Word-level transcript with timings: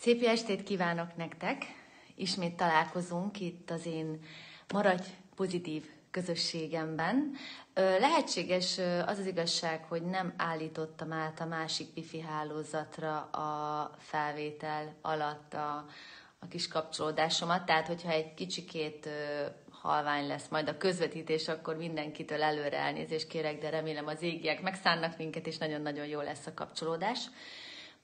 Szép 0.00 0.22
estét 0.22 0.62
kívánok 0.62 1.16
nektek! 1.16 1.62
Ismét 2.14 2.56
találkozunk 2.56 3.40
itt 3.40 3.70
az 3.70 3.86
én 3.86 4.20
Maradj 4.72 5.08
Pozitív 5.36 5.90
közösségemben. 6.10 7.34
Lehetséges 7.74 8.78
az 9.06 9.18
az 9.18 9.26
igazság, 9.26 9.84
hogy 9.84 10.02
nem 10.02 10.34
állítottam 10.36 11.12
át 11.12 11.40
a 11.40 11.44
másik 11.44 11.86
wifi 11.96 12.20
hálózatra 12.20 13.20
a 13.20 13.90
felvétel 13.98 14.94
alatt 15.00 15.54
a, 15.54 15.84
a 16.38 16.48
kis 16.48 16.68
kapcsolódásomat, 16.68 17.66
tehát 17.66 17.86
hogyha 17.86 18.10
egy 18.10 18.34
kicsikét 18.34 19.08
halvány 19.70 20.26
lesz 20.26 20.48
majd 20.48 20.68
a 20.68 20.76
közvetítés, 20.76 21.48
akkor 21.48 21.76
mindenkitől 21.76 22.42
előre 22.42 22.76
elnézést 22.78 23.26
kérek, 23.28 23.58
de 23.58 23.70
remélem 23.70 24.06
az 24.06 24.22
égiek 24.22 24.62
megszánnak 24.62 25.16
minket, 25.16 25.46
és 25.46 25.58
nagyon-nagyon 25.58 26.06
jó 26.06 26.20
lesz 26.20 26.46
a 26.46 26.54
kapcsolódás. 26.54 27.30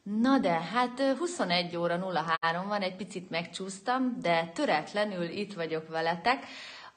Na 0.04 0.38
de, 0.38 0.60
hát 0.60 1.00
21 1.18 1.76
óra 1.76 1.98
03 2.40 2.68
van, 2.68 2.80
egy 2.80 2.96
picit 2.96 3.30
megcsúsztam, 3.30 4.16
de 4.20 4.50
töretlenül 4.54 5.28
itt 5.28 5.54
vagyok 5.54 5.88
veletek. 5.88 6.44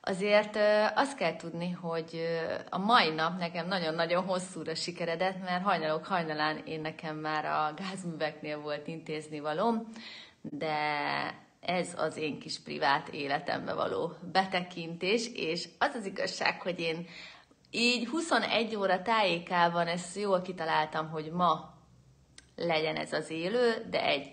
Azért 0.01 0.57
azt 0.95 1.17
kell 1.17 1.35
tudni, 1.35 1.71
hogy 1.71 2.21
a 2.69 2.77
mai 2.77 3.09
nap 3.09 3.37
nekem 3.37 3.67
nagyon-nagyon 3.67 4.23
hosszúra 4.23 4.75
sikeredett, 4.75 5.43
mert 5.43 5.63
hajnalok 5.63 6.05
hajnalán 6.05 6.57
én 6.65 6.81
nekem 6.81 7.15
már 7.15 7.45
a 7.45 7.73
gázműveknél 7.75 8.59
volt 8.59 8.87
intézni 8.87 9.39
valóm, 9.39 9.87
de 10.41 10.75
ez 11.59 11.93
az 11.97 12.17
én 12.17 12.39
kis 12.39 12.59
privát 12.59 13.07
életembe 13.07 13.73
való 13.73 14.13
betekintés, 14.31 15.29
és 15.33 15.69
az 15.79 15.95
az 15.95 16.05
igazság, 16.05 16.61
hogy 16.61 16.79
én 16.79 17.07
így 17.71 18.07
21 18.07 18.75
óra 18.75 19.01
tájékában 19.01 19.87
ezt 19.87 20.15
jól 20.15 20.41
kitaláltam, 20.41 21.09
hogy 21.09 21.31
ma 21.31 21.76
legyen 22.57 22.95
ez 22.95 23.13
az 23.13 23.29
élő, 23.29 23.85
de 23.89 24.03
egy 24.03 24.31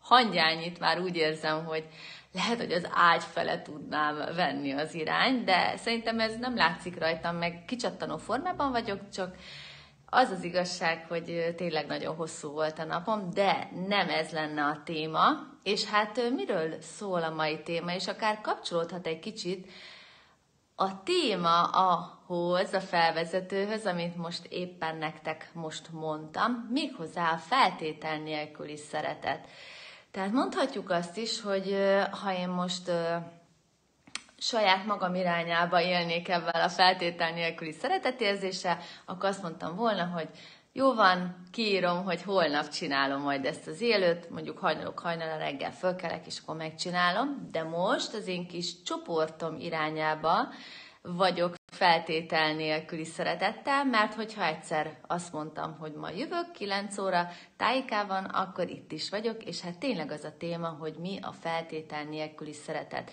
hangyányit 0.00 0.78
már 0.78 1.00
úgy 1.00 1.16
érzem, 1.16 1.64
hogy 1.64 1.84
lehet, 2.32 2.58
hogy 2.58 2.72
az 2.72 2.88
ágy 2.92 3.22
fele 3.22 3.62
tudnám 3.62 4.34
venni 4.34 4.72
az 4.72 4.94
irány, 4.94 5.44
de 5.44 5.76
szerintem 5.76 6.20
ez 6.20 6.36
nem 6.36 6.56
látszik 6.56 6.98
rajtam, 6.98 7.36
meg 7.36 7.64
kicsattanó 7.66 8.16
formában 8.16 8.70
vagyok, 8.70 9.08
csak 9.12 9.34
az 10.06 10.30
az 10.30 10.44
igazság, 10.44 11.04
hogy 11.08 11.54
tényleg 11.56 11.86
nagyon 11.86 12.14
hosszú 12.14 12.50
volt 12.50 12.78
a 12.78 12.84
napom, 12.84 13.30
de 13.30 13.70
nem 13.86 14.08
ez 14.08 14.30
lenne 14.30 14.62
a 14.64 14.82
téma, 14.84 15.22
és 15.62 15.84
hát 15.84 16.30
miről 16.36 16.80
szól 16.80 17.22
a 17.22 17.34
mai 17.34 17.62
téma, 17.62 17.94
és 17.94 18.06
akár 18.06 18.40
kapcsolódhat 18.40 19.06
egy 19.06 19.18
kicsit 19.18 19.70
a 20.76 21.02
téma 21.02 21.62
ahhoz, 21.62 22.72
a 22.72 22.80
felvezetőhöz, 22.80 23.86
amit 23.86 24.16
most 24.16 24.46
éppen 24.48 24.96
nektek 24.96 25.50
most 25.52 25.92
mondtam, 25.92 26.68
méghozzá 26.70 27.32
a 27.32 27.36
feltétel 27.36 28.18
nélküli 28.18 28.76
szeretet. 28.76 29.46
Tehát 30.10 30.32
mondhatjuk 30.32 30.90
azt 30.90 31.16
is, 31.16 31.40
hogy 31.40 31.76
ha 32.22 32.32
én 32.32 32.48
most 32.48 32.90
saját 34.38 34.84
magam 34.84 35.14
irányába 35.14 35.80
élnék 35.80 36.28
ebben 36.28 36.62
a 36.62 36.68
feltétel 36.68 37.32
nélküli 37.32 37.72
szeretetérzése, 37.72 38.78
akkor 39.04 39.28
azt 39.28 39.42
mondtam 39.42 39.76
volna, 39.76 40.04
hogy 40.04 40.28
jó 40.76 40.94
van, 40.94 41.36
kiírom, 41.52 42.04
hogy 42.04 42.22
holnap 42.22 42.68
csinálom 42.68 43.22
majd 43.22 43.44
ezt 43.44 43.66
az 43.66 43.80
élőt, 43.80 44.30
mondjuk 44.30 44.58
hajnalok 44.58 44.98
hajnalra 44.98 45.36
reggel 45.36 45.72
fölkelek, 45.72 46.26
és 46.26 46.38
akkor 46.42 46.56
megcsinálom, 46.56 47.48
de 47.52 47.62
most 47.62 48.14
az 48.14 48.26
én 48.26 48.46
kis 48.46 48.82
csoportom 48.82 49.56
irányába 49.58 50.48
vagyok 51.02 51.54
feltétel 51.72 52.54
nélküli 52.54 53.04
szeretettel, 53.04 53.84
mert 53.84 54.14
hogyha 54.14 54.44
egyszer 54.44 54.98
azt 55.06 55.32
mondtam, 55.32 55.76
hogy 55.78 55.92
ma 55.92 56.10
jövök 56.10 56.50
9 56.52 56.98
óra 56.98 57.28
tájékában, 57.56 58.24
akkor 58.24 58.68
itt 58.68 58.92
is 58.92 59.10
vagyok, 59.10 59.44
és 59.44 59.60
hát 59.60 59.78
tényleg 59.78 60.10
az 60.10 60.24
a 60.24 60.36
téma, 60.38 60.68
hogy 60.68 60.94
mi 60.98 61.18
a 61.22 61.32
feltétel 61.32 62.04
nélküli 62.04 62.52
szeretet. 62.52 63.10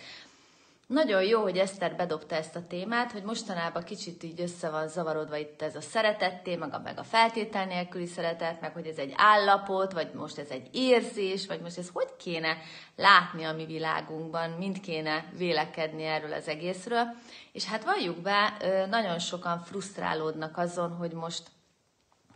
Nagyon 0.94 1.24
jó, 1.24 1.42
hogy 1.42 1.58
Eszter 1.58 1.96
bedobta 1.96 2.36
ezt 2.36 2.56
a 2.56 2.68
témát, 2.68 3.12
hogy 3.12 3.24
mostanában 3.24 3.84
kicsit 3.84 4.24
így 4.24 4.42
össze 4.42 4.70
van 4.70 4.88
zavarodva 4.88 5.38
itt 5.38 5.62
ez 5.62 5.76
a 5.76 5.82
szeretet 5.82 6.44
téma, 6.44 6.68
meg 6.84 6.98
a 7.00 7.04
feltétel 7.04 7.66
nélküli 7.66 8.06
szeretet, 8.06 8.62
meg 8.62 8.74
hogy 8.74 8.88
ez 8.88 8.98
egy 8.98 9.14
állapot, 9.16 9.94
vagy 9.94 10.12
most 10.14 10.38
ez 10.38 10.50
egy 10.50 10.70
érzés, 10.72 11.48
vagy 11.48 11.62
most 11.62 11.78
ez 11.78 11.90
hogy 11.94 12.16
kéne 12.18 12.58
látni 12.96 13.44
a 13.44 13.54
mi 13.54 13.66
világunkban, 13.66 14.50
mind 14.50 14.80
kéne 14.80 15.26
vélekedni 15.38 16.04
erről 16.04 16.34
az 16.34 16.48
egészről. 16.48 17.06
És 17.52 17.66
hát 17.66 17.84
valljuk 17.84 18.22
be, 18.22 18.58
nagyon 18.90 19.20
sokan 19.20 19.60
frusztrálódnak 19.60 20.58
azon, 20.58 20.92
hogy 20.92 21.12
most 21.12 21.44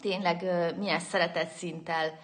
tényleg 0.01 0.45
milyen 0.77 0.99
szeretet 0.99 1.49
szinttel 1.49 2.19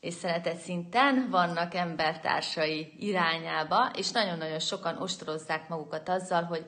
és 0.00 0.14
szeretet 0.14 0.56
szinten 0.56 1.28
vannak 1.30 1.74
embertársai 1.74 2.92
irányába, 2.98 3.90
és 3.94 4.10
nagyon-nagyon 4.10 4.58
sokan 4.58 4.98
ostorozzák 4.98 5.68
magukat 5.68 6.08
azzal, 6.08 6.42
hogy 6.42 6.66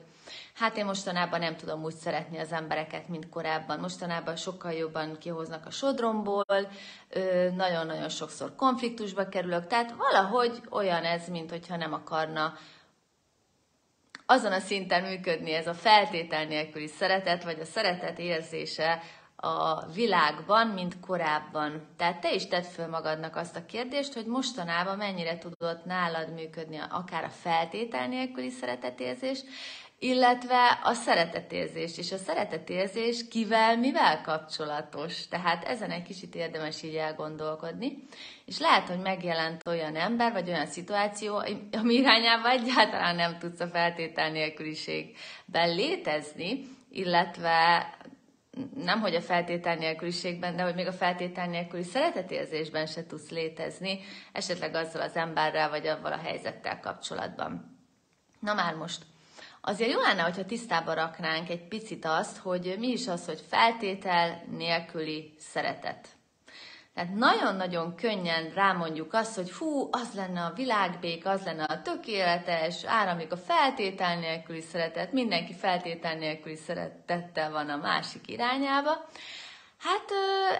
hát 0.53 0.77
én 0.77 0.85
mostanában 0.85 1.39
nem 1.39 1.55
tudom 1.55 1.83
úgy 1.83 1.95
szeretni 1.95 2.37
az 2.37 2.51
embereket, 2.51 3.07
mint 3.07 3.29
korábban. 3.29 3.79
Mostanában 3.79 4.35
sokkal 4.35 4.71
jobban 4.71 5.17
kihoznak 5.17 5.65
a 5.65 5.71
sodromból, 5.71 6.71
nagyon-nagyon 7.55 8.09
sokszor 8.09 8.55
konfliktusba 8.55 9.29
kerülök, 9.29 9.67
tehát 9.67 9.93
valahogy 9.97 10.61
olyan 10.69 11.03
ez, 11.03 11.29
mint 11.29 11.49
hogyha 11.49 11.75
nem 11.75 11.93
akarna 11.93 12.53
azon 14.31 14.51
a 14.51 14.59
szinten 14.59 15.03
működni 15.03 15.53
ez 15.53 15.67
a 15.67 15.73
feltétel 15.73 16.45
nélküli 16.45 16.87
szeretet, 16.87 17.43
vagy 17.43 17.59
a 17.59 17.65
szeretet 17.65 18.19
érzése 18.19 19.01
a 19.41 19.85
világban, 19.93 20.67
mint 20.67 20.99
korábban. 20.99 21.87
Tehát 21.97 22.21
te 22.21 22.33
is 22.33 22.47
tedd 22.47 22.63
föl 22.63 22.87
magadnak 22.87 23.35
azt 23.35 23.55
a 23.55 23.65
kérdést, 23.65 24.13
hogy 24.13 24.25
mostanában 24.25 24.97
mennyire 24.97 25.37
tudott 25.37 25.85
nálad 25.85 26.33
működni 26.33 26.79
akár 26.89 27.23
a 27.23 27.29
feltétel 27.29 28.07
nélküli 28.07 28.49
szeretetérzés, 28.49 29.39
illetve 29.99 30.79
a 30.83 30.93
szeretetérzés. 30.93 31.97
És 31.97 32.11
a 32.11 32.17
szeretetérzés 32.17 33.27
kivel, 33.27 33.77
mivel 33.77 34.21
kapcsolatos. 34.21 35.27
Tehát 35.27 35.63
ezen 35.63 35.91
egy 35.91 36.03
kicsit 36.03 36.35
érdemes 36.35 36.83
így 36.83 36.95
elgondolkodni. 36.95 38.07
És 38.45 38.59
lehet, 38.59 38.87
hogy 38.87 38.99
megjelent 38.99 39.67
olyan 39.67 39.95
ember, 39.95 40.31
vagy 40.31 40.49
olyan 40.49 40.65
szituáció, 40.65 41.43
ami 41.71 41.93
irányába 41.93 42.49
egyáltalán 42.49 43.15
nem 43.15 43.37
tudsz 43.37 43.59
a 43.59 43.67
feltétel 43.67 44.31
nélküliségben 44.31 45.75
létezni, 45.75 46.67
illetve 46.91 47.87
nem 48.75 48.99
hogy 48.99 49.15
a 49.15 49.21
feltétel 49.21 49.75
nélküliségben, 49.75 50.55
de 50.55 50.63
hogy 50.63 50.75
még 50.75 50.87
a 50.87 50.93
feltétel 50.93 51.47
nélküli 51.47 51.83
szeretetérzésben 51.83 52.85
se 52.85 53.05
tudsz 53.05 53.29
létezni, 53.29 53.99
esetleg 54.31 54.75
azzal 54.75 55.01
az 55.01 55.15
emberrel, 55.15 55.69
vagy 55.69 55.87
avval 55.87 56.11
a 56.11 56.17
helyzettel 56.23 56.79
kapcsolatban. 56.79 57.77
Na 58.39 58.53
már 58.53 58.75
most, 58.75 59.05
azért 59.61 59.91
jó 59.91 59.99
lenne, 59.99 60.21
hogyha 60.21 60.45
tisztába 60.45 60.93
raknánk 60.93 61.49
egy 61.49 61.67
picit 61.67 62.05
azt, 62.05 62.37
hogy 62.37 62.75
mi 62.79 62.87
is 62.87 63.07
az, 63.07 63.25
hogy 63.25 63.43
feltétel 63.49 64.43
nélküli 64.49 65.33
szeretet. 65.37 66.07
Tehát 66.99 67.15
nagyon-nagyon 67.15 67.95
könnyen 67.95 68.51
rámondjuk 68.53 69.13
azt, 69.13 69.35
hogy 69.35 69.51
hú, 69.51 69.87
az 69.91 70.13
lenne 70.15 70.41
a 70.41 70.53
világbék, 70.55 71.25
az 71.25 71.43
lenne 71.43 71.63
a 71.63 71.81
tökéletes, 71.81 72.83
áramlik 72.85 73.31
a 73.31 73.37
feltétel 73.37 74.19
nélküli 74.19 74.61
szeretet, 74.61 75.11
mindenki 75.11 75.53
feltétel 75.53 76.15
nélküli 76.15 76.55
szeretettel 76.55 77.51
van 77.51 77.69
a 77.69 77.75
másik 77.75 78.29
irányába. 78.29 78.91
Hát 79.77 80.05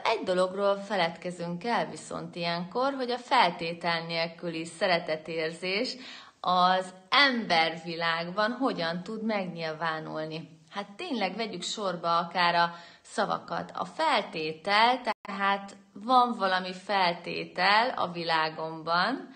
egy 0.04 0.24
dologról 0.24 0.76
feledkezünk 0.76 1.64
el 1.64 1.90
viszont 1.90 2.36
ilyenkor, 2.36 2.94
hogy 2.94 3.12
a 3.12 3.18
feltétel 3.18 4.06
nélküli 4.06 4.66
szeretetérzés 4.66 5.96
az 6.40 6.94
embervilágban 7.10 8.52
hogyan 8.52 9.04
tud 9.04 9.24
megnyilvánulni. 9.24 10.60
Hát 10.70 10.92
tényleg 10.96 11.36
vegyük 11.36 11.64
sorba 11.64 12.18
akár 12.18 12.56
a 12.56 12.74
szavakat. 13.02 13.72
A 13.74 13.86
feltétel, 13.86 15.02
tehát 15.22 15.76
van 16.04 16.36
valami 16.38 16.74
feltétel 16.74 17.90
a 17.90 18.12
világomban, 18.12 19.34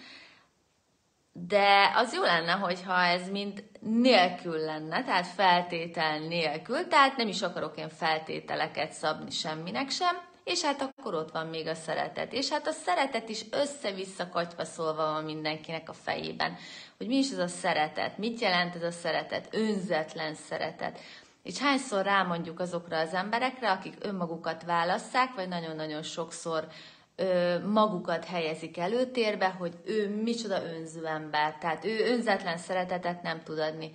de 1.31 1.91
az 1.95 2.13
jó 2.13 2.21
lenne, 2.21 2.51
hogyha 2.51 3.03
ez 3.03 3.29
mind 3.29 3.63
nélkül 3.79 4.57
lenne, 4.57 5.03
tehát 5.03 5.27
feltétel 5.27 6.19
nélkül, 6.19 6.87
tehát 6.87 7.17
nem 7.17 7.27
is 7.27 7.41
akarok 7.41 7.77
én 7.77 7.89
feltételeket 7.89 8.91
szabni 8.91 9.31
semminek 9.31 9.89
sem, 9.89 10.31
és 10.43 10.63
hát 10.63 10.81
akkor 10.81 11.13
ott 11.13 11.31
van 11.31 11.47
még 11.47 11.67
a 11.67 11.73
szeretet. 11.73 12.33
És 12.33 12.49
hát 12.49 12.67
a 12.67 12.71
szeretet 12.71 13.29
is 13.29 13.45
össze-vissza 13.51 14.29
katyva 14.29 14.65
szólva 14.65 15.11
van 15.11 15.23
mindenkinek 15.23 15.89
a 15.89 15.93
fejében, 15.93 16.55
hogy 16.97 17.07
mi 17.07 17.15
is 17.17 17.31
ez 17.31 17.37
a 17.37 17.47
szeretet, 17.47 18.17
mit 18.17 18.39
jelent 18.39 18.75
ez 18.75 18.83
a 18.83 18.91
szeretet, 18.91 19.47
önzetlen 19.51 20.35
szeretet. 20.35 20.99
És 21.43 21.57
hányszor 21.57 22.03
rámondjuk 22.03 22.59
azokra 22.59 22.97
az 22.97 23.13
emberekre, 23.13 23.71
akik 23.71 23.95
önmagukat 23.99 24.63
válasszák, 24.63 25.33
vagy 25.35 25.47
nagyon-nagyon 25.47 26.03
sokszor 26.03 26.67
ö, 27.15 27.55
magukat 27.67 28.25
helyezik 28.25 28.77
előtérbe, 28.77 29.49
hogy 29.49 29.73
ő 29.85 30.21
micsoda 30.23 30.63
önző 30.63 31.05
ember, 31.05 31.57
tehát 31.57 31.85
ő 31.85 32.11
önzetlen 32.11 32.57
szeretetet 32.57 33.21
nem 33.21 33.43
tud 33.43 33.59
adni. 33.59 33.91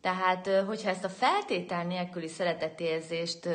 Tehát, 0.00 0.46
hogyha 0.66 0.88
ezt 0.88 1.04
a 1.04 1.08
feltétel 1.08 1.84
nélküli 1.84 2.28
szeretetérzést 2.28 3.48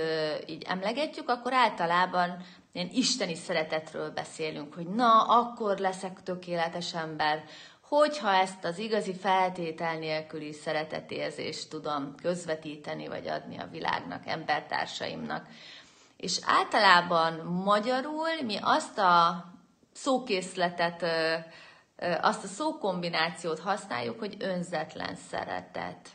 így 0.46 0.64
emlegetjük, 0.68 1.30
akkor 1.30 1.54
általában 1.54 2.44
ilyen 2.72 2.90
isteni 2.92 3.36
szeretetről 3.36 4.12
beszélünk, 4.12 4.74
hogy 4.74 4.88
na, 4.88 5.22
akkor 5.22 5.78
leszek 5.78 6.24
tökéletes 6.24 6.94
ember, 6.94 7.44
hogyha 7.90 8.34
ezt 8.34 8.66
az 8.66 8.78
igazi 8.78 9.14
feltétel 9.14 9.98
nélküli 9.98 10.54
szeretetérzést 10.54 11.70
tudom 11.70 12.16
közvetíteni, 12.22 13.08
vagy 13.08 13.28
adni 13.28 13.58
a 13.58 13.68
világnak, 13.72 14.26
embertársaimnak. 14.26 15.48
És 16.18 16.40
általában 16.46 17.34
magyarul 17.46 18.42
mi 18.46 18.58
azt 18.62 18.98
a 18.98 19.46
szókészletet, 19.94 21.06
azt 22.22 22.44
a 22.44 22.48
szókombinációt 22.48 23.60
használjuk, 23.60 24.20
hogy 24.20 24.36
önzetlen 24.40 25.16
szeretet. 25.30 26.10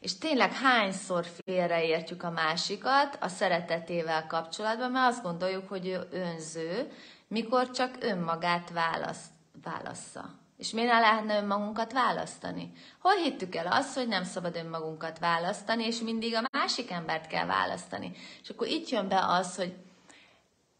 És 0.00 0.18
tényleg 0.18 0.52
hányszor 0.52 1.26
félreértjük 1.44 2.22
a 2.22 2.30
másikat 2.30 3.16
a 3.20 3.28
szeretetével 3.28 4.26
kapcsolatban, 4.26 4.90
mert 4.90 5.12
azt 5.12 5.22
gondoljuk, 5.22 5.68
hogy 5.68 5.86
ő 5.86 6.08
önző, 6.10 6.92
mikor 7.28 7.70
csak 7.70 7.96
önmagát 8.00 8.70
választ, 8.70 9.31
válassza. 9.62 10.40
És 10.56 10.70
miért 10.70 10.92
ne 10.92 11.00
lehetne 11.00 11.36
önmagunkat 11.36 11.92
választani? 11.92 12.72
Hol 13.00 13.14
hittük 13.14 13.54
el 13.54 13.66
azt, 13.66 13.94
hogy 13.94 14.08
nem 14.08 14.24
szabad 14.24 14.56
önmagunkat 14.56 15.18
választani, 15.18 15.86
és 15.86 16.00
mindig 16.00 16.34
a 16.34 16.48
másik 16.52 16.90
embert 16.90 17.26
kell 17.26 17.46
választani? 17.46 18.12
És 18.42 18.48
akkor 18.48 18.66
itt 18.66 18.88
jön 18.88 19.08
be 19.08 19.24
az, 19.26 19.56
hogy 19.56 19.74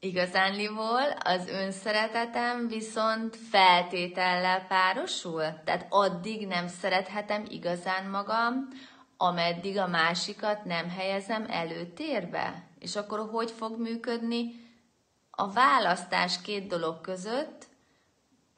igazánliból 0.00 1.10
az 1.24 1.48
önszeretetem 1.48 2.68
viszont 2.68 3.36
feltétellel 3.36 4.66
párosul. 4.66 5.42
Tehát 5.64 5.86
addig 5.88 6.46
nem 6.46 6.68
szerethetem 6.68 7.44
igazán 7.48 8.10
magam, 8.10 8.68
ameddig 9.16 9.78
a 9.78 9.86
másikat 9.86 10.64
nem 10.64 10.90
helyezem 10.90 11.46
előtérbe. 11.48 12.68
És 12.78 12.96
akkor 12.96 13.28
hogy 13.30 13.50
fog 13.50 13.80
működni 13.80 14.70
a 15.30 15.52
választás 15.52 16.40
két 16.40 16.66
dolog 16.66 17.00
között? 17.00 17.70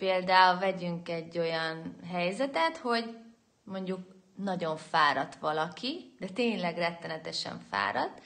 Például 0.04 0.58
vegyünk 0.58 1.08
egy 1.08 1.38
olyan 1.38 1.96
helyzetet, 2.12 2.76
hogy 2.76 3.16
mondjuk 3.62 4.00
nagyon 4.36 4.76
fáradt 4.76 5.34
valaki, 5.34 6.14
de 6.18 6.28
tényleg 6.28 6.76
rettenetesen 6.76 7.60
fáradt, 7.70 8.22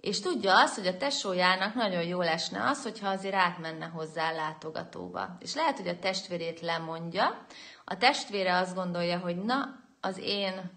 és 0.00 0.20
tudja 0.20 0.62
azt, 0.62 0.74
hogy 0.74 0.86
a 0.86 0.96
tesójának 0.96 1.74
nagyon 1.74 2.02
jó 2.02 2.20
lesne 2.20 2.62
az, 2.62 2.82
hogyha 2.82 3.08
azért 3.08 3.34
átmenne 3.34 3.86
hozzá 3.86 4.32
látogatóba. 4.32 5.36
És 5.40 5.54
lehet, 5.54 5.76
hogy 5.76 5.88
a 5.88 5.98
testvérét 5.98 6.60
lemondja, 6.60 7.46
a 7.84 7.96
testvére 7.96 8.56
azt 8.56 8.74
gondolja, 8.74 9.18
hogy 9.18 9.36
na, 9.36 9.80
az 10.00 10.18
én 10.18 10.70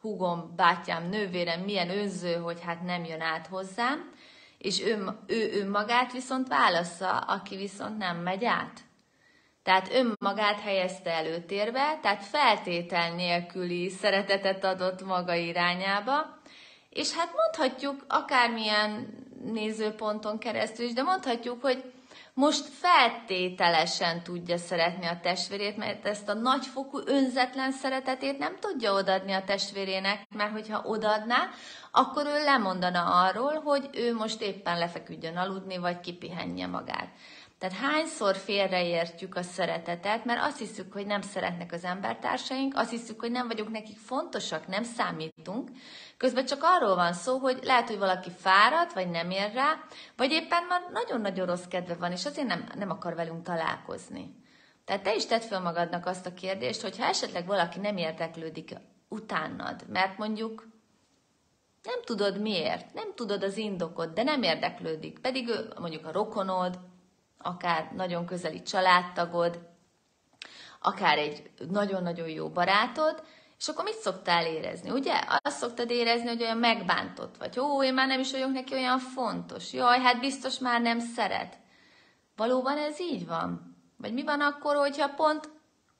húgom, 0.00 0.52
bátyám, 0.56 1.08
nővérem 1.08 1.60
milyen 1.60 1.90
önző, 1.90 2.34
hogy 2.34 2.60
hát 2.60 2.82
nem 2.82 3.04
jön 3.04 3.20
át 3.20 3.46
hozzám, 3.46 4.12
és 4.58 4.80
ő, 4.80 5.18
ő 5.26 5.60
önmagát 5.60 6.12
viszont 6.12 6.48
válassza, 6.48 7.18
aki 7.18 7.56
viszont 7.56 7.98
nem 7.98 8.16
megy 8.16 8.44
át. 8.44 8.90
Tehát 9.62 9.92
önmagát 9.92 10.60
helyezte 10.60 11.10
előtérbe, 11.10 11.98
tehát 12.02 12.24
feltétel 12.24 13.14
nélküli 13.14 13.88
szeretetet 13.88 14.64
adott 14.64 15.04
maga 15.04 15.34
irányába, 15.34 16.40
és 16.90 17.12
hát 17.12 17.30
mondhatjuk 17.34 18.04
akármilyen 18.08 19.20
nézőponton 19.52 20.38
keresztül 20.38 20.86
is, 20.86 20.92
de 20.92 21.02
mondhatjuk, 21.02 21.62
hogy 21.62 21.92
most 22.34 22.64
feltételesen 22.64 24.22
tudja 24.22 24.56
szeretni 24.56 25.06
a 25.06 25.20
testvérét, 25.22 25.76
mert 25.76 26.06
ezt 26.06 26.28
a 26.28 26.34
nagyfokú 26.34 26.98
önzetlen 27.04 27.72
szeretetét 27.72 28.38
nem 28.38 28.56
tudja 28.60 28.92
odaadni 28.92 29.32
a 29.32 29.44
testvérének, 29.44 30.26
mert 30.34 30.52
hogyha 30.52 30.82
odaadná, 30.84 31.48
akkor 31.90 32.26
ő 32.26 32.44
lemondana 32.44 33.04
arról, 33.04 33.60
hogy 33.64 33.90
ő 33.92 34.14
most 34.14 34.40
éppen 34.40 34.78
lefeküdjön 34.78 35.36
aludni, 35.36 35.76
vagy 35.76 36.00
kipihenje 36.00 36.66
magát. 36.66 37.08
Tehát 37.62 37.76
hányszor 37.76 38.36
félreértjük 38.36 39.36
a 39.36 39.42
szeretetet, 39.42 40.24
mert 40.24 40.40
azt 40.42 40.58
hiszük, 40.58 40.92
hogy 40.92 41.06
nem 41.06 41.20
szeretnek 41.20 41.72
az 41.72 41.84
embertársaink, 41.84 42.76
azt 42.76 42.90
hiszük, 42.90 43.20
hogy 43.20 43.30
nem 43.30 43.46
vagyunk 43.46 43.70
nekik 43.70 43.98
fontosak, 43.98 44.66
nem 44.66 44.82
számítunk. 44.82 45.70
Közben 46.16 46.44
csak 46.46 46.58
arról 46.62 46.94
van 46.94 47.12
szó, 47.12 47.38
hogy 47.38 47.58
lehet, 47.62 47.88
hogy 47.88 47.98
valaki 47.98 48.30
fáradt, 48.36 48.92
vagy 48.92 49.10
nem 49.10 49.30
ér 49.30 49.52
rá, 49.52 49.84
vagy 50.16 50.30
éppen 50.30 50.64
már 50.68 50.80
nagyon-nagyon 50.92 51.46
rossz 51.46 51.64
kedve 51.64 51.94
van, 51.94 52.12
és 52.12 52.26
azért 52.26 52.46
nem, 52.46 52.64
nem 52.74 52.90
akar 52.90 53.14
velünk 53.14 53.42
találkozni. 53.42 54.34
Tehát 54.84 55.02
te 55.02 55.14
is 55.14 55.26
tedd 55.26 55.40
fel 55.40 55.60
magadnak 55.60 56.06
azt 56.06 56.26
a 56.26 56.34
kérdést, 56.34 56.82
hogy 56.82 56.98
ha 56.98 57.04
esetleg 57.04 57.46
valaki 57.46 57.80
nem 57.80 57.96
érteklődik 57.96 58.74
utánad, 59.08 59.84
mert 59.88 60.18
mondjuk 60.18 60.68
nem 61.82 62.02
tudod 62.04 62.40
miért, 62.40 62.94
nem 62.94 63.14
tudod 63.14 63.42
az 63.42 63.56
indokot, 63.56 64.12
de 64.12 64.22
nem 64.22 64.42
érdeklődik, 64.42 65.18
pedig 65.18 65.48
ő 65.48 65.72
mondjuk 65.78 66.06
a 66.06 66.12
rokonod, 66.12 66.78
akár 67.42 67.90
nagyon 67.96 68.26
közeli 68.26 68.62
családtagod, 68.62 69.70
akár 70.80 71.18
egy 71.18 71.50
nagyon-nagyon 71.68 72.28
jó 72.28 72.48
barátod, 72.50 73.22
és 73.58 73.68
akkor 73.68 73.84
mit 73.84 73.98
szoktál 73.98 74.46
érezni, 74.46 74.90
ugye? 74.90 75.20
Azt 75.42 75.56
szoktad 75.56 75.90
érezni, 75.90 76.28
hogy 76.28 76.42
olyan 76.42 76.56
megbántott 76.56 77.36
vagy. 77.36 77.58
Ó, 77.58 77.84
én 77.84 77.94
már 77.94 78.06
nem 78.06 78.20
is 78.20 78.30
vagyok 78.30 78.52
neki 78.52 78.74
olyan 78.74 78.98
fontos. 78.98 79.72
Jaj, 79.72 80.00
hát 80.00 80.20
biztos 80.20 80.58
már 80.58 80.80
nem 80.80 80.98
szeret. 80.98 81.58
Valóban 82.36 82.78
ez 82.78 83.00
így 83.00 83.26
van? 83.26 83.76
Vagy 83.96 84.12
mi 84.12 84.22
van 84.22 84.40
akkor, 84.40 84.76
hogyha 84.76 85.14
pont 85.14 85.50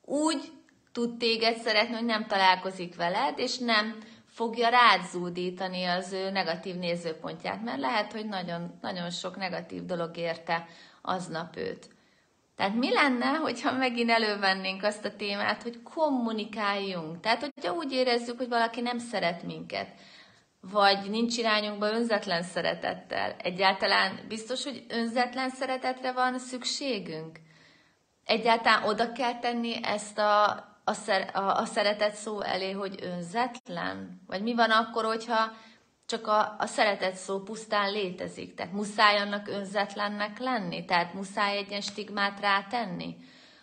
úgy 0.05 0.53
tud 0.93 1.17
téged 1.17 1.57
szeretni, 1.57 1.95
hogy 1.95 2.05
nem 2.05 2.27
találkozik 2.27 2.97
veled, 2.97 3.39
és 3.39 3.59
nem 3.59 3.99
fogja 4.27 4.69
rád 4.69 5.05
zúdítani 5.11 5.85
az 5.85 6.13
ő 6.13 6.31
negatív 6.31 6.77
nézőpontját, 6.77 7.63
mert 7.65 7.81
lehet, 7.81 8.13
hogy 8.13 8.27
nagyon, 8.27 8.79
nagyon 8.81 9.11
sok 9.11 9.37
negatív 9.37 9.85
dolog 9.85 10.17
érte 10.17 10.67
aznap 11.03 11.57
őt. 11.57 11.89
Tehát 12.57 12.75
mi 12.75 12.93
lenne, 12.93 13.27
hogyha 13.27 13.73
megint 13.73 14.11
elővennénk 14.11 14.83
azt 14.83 15.05
a 15.05 15.17
témát, 15.17 15.63
hogy 15.63 15.83
kommunikáljunk. 15.83 17.21
Tehát, 17.21 17.41
hogyha 17.41 17.73
úgy 17.73 17.93
érezzük, 17.93 18.39
hogy 18.39 18.49
valaki 18.49 18.81
nem 18.81 18.99
szeret 18.99 19.43
minket, 19.43 19.89
vagy 20.61 21.11
nincs 21.11 21.37
irányunkba 21.37 21.93
önzetlen 21.93 22.43
szeretettel. 22.43 23.35
Egyáltalán 23.39 24.21
biztos, 24.29 24.65
hogy 24.65 24.85
önzetlen 24.89 25.51
szeretetre 25.51 26.13
van 26.13 26.39
szükségünk? 26.39 27.39
Egyáltalán 28.25 28.83
oda 28.83 29.13
kell 29.13 29.39
tenni 29.39 29.85
ezt 29.85 30.19
a, 30.19 30.45
a, 30.85 30.95
a, 31.33 31.57
a 31.57 31.65
szeretet 31.65 32.15
szó 32.15 32.41
elé, 32.41 32.71
hogy 32.71 32.99
önzetlen? 33.03 34.23
Vagy 34.27 34.43
mi 34.43 34.55
van 34.55 34.71
akkor, 34.71 35.05
hogyha 35.05 35.53
csak 36.07 36.27
a, 36.27 36.57
a 36.59 36.67
szeretet 36.67 37.15
szó 37.15 37.41
pusztán 37.41 37.93
létezik. 37.93 38.55
Tehát 38.55 38.73
muszáj 38.73 39.19
annak 39.19 39.49
önzetlennek 39.49 40.39
lenni, 40.39 40.85
tehát 40.85 41.15
muszáj 41.15 41.57
egy 41.57 41.69
ilyen 41.69 41.81
stigmát 41.81 42.41
rátenni, 42.41 43.17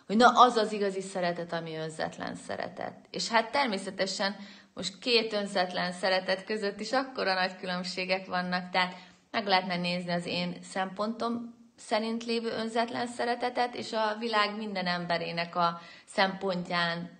hogy 0.06 0.16
na 0.16 0.28
az 0.28 0.56
az 0.56 0.72
igazi 0.72 1.00
szeretet, 1.00 1.52
ami 1.52 1.76
önzetlen 1.76 2.34
szeretet. 2.34 2.94
És 3.10 3.28
hát 3.28 3.50
természetesen 3.50 4.36
most 4.74 4.98
két 4.98 5.32
önzetlen 5.32 5.92
szeretet 5.92 6.44
között 6.44 6.80
is 6.80 6.92
akkora 6.92 7.34
nagy 7.34 7.56
különbségek 7.56 8.26
vannak, 8.26 8.70
tehát 8.70 8.96
meg 9.30 9.46
lehetne 9.46 9.76
nézni 9.76 10.12
az 10.12 10.26
én 10.26 10.56
szempontom 10.62 11.58
szerint 11.76 12.24
lévő 12.24 12.48
önzetlen 12.50 13.06
szeretetet, 13.06 13.74
és 13.74 13.92
a 13.92 14.16
világ 14.18 14.56
minden 14.56 14.86
emberének 14.86 15.56
a 15.56 15.80
szempontján 16.06 17.19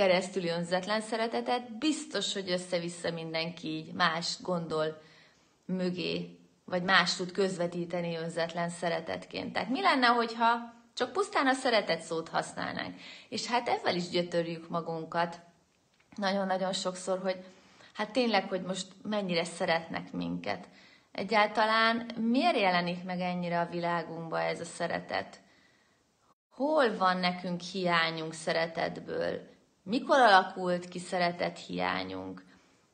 keresztüli 0.00 0.48
önzetlen 0.48 1.00
szeretetet, 1.00 1.78
biztos, 1.78 2.32
hogy 2.32 2.50
össze-vissza 2.50 3.10
mindenki 3.10 3.68
így 3.68 3.92
más 3.92 4.36
gondol 4.42 5.00
mögé, 5.64 6.38
vagy 6.64 6.82
más 6.82 7.16
tud 7.16 7.32
közvetíteni 7.32 8.16
önzetlen 8.16 8.68
szeretetként. 8.68 9.52
Tehát 9.52 9.68
mi 9.68 9.80
lenne, 9.80 10.06
hogyha 10.06 10.74
csak 10.94 11.12
pusztán 11.12 11.46
a 11.46 11.52
szeretet 11.52 12.00
szót 12.00 12.28
használnánk? 12.28 13.00
És 13.28 13.46
hát 13.46 13.68
ebben 13.68 13.94
is 13.94 14.08
gyötörjük 14.08 14.68
magunkat 14.68 15.40
nagyon-nagyon 16.16 16.72
sokszor, 16.72 17.18
hogy 17.18 17.44
hát 17.94 18.10
tényleg, 18.10 18.48
hogy 18.48 18.62
most 18.62 18.86
mennyire 19.02 19.44
szeretnek 19.44 20.12
minket. 20.12 20.68
Egyáltalán 21.12 22.10
miért 22.16 22.58
jelenik 22.58 23.04
meg 23.04 23.20
ennyire 23.20 23.60
a 23.60 23.70
világunkba 23.70 24.40
ez 24.40 24.60
a 24.60 24.64
szeretet? 24.64 25.40
Hol 26.50 26.96
van 26.96 27.16
nekünk 27.16 27.60
hiányunk 27.60 28.32
szeretetből? 28.32 29.58
Mikor 29.82 30.18
alakult 30.18 30.88
ki 30.88 30.98
szeretet 30.98 31.58
hiányunk? 31.58 32.44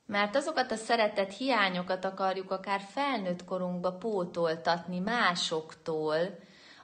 Mert 0.07 0.37
azokat 0.37 0.71
a 0.71 0.76
szeretet 0.76 1.37
hiányokat 1.37 2.05
akarjuk 2.05 2.50
akár 2.50 2.81
felnőtt 2.81 3.45
korunkba 3.45 3.93
pótoltatni 3.93 4.99
másoktól, 4.99 6.19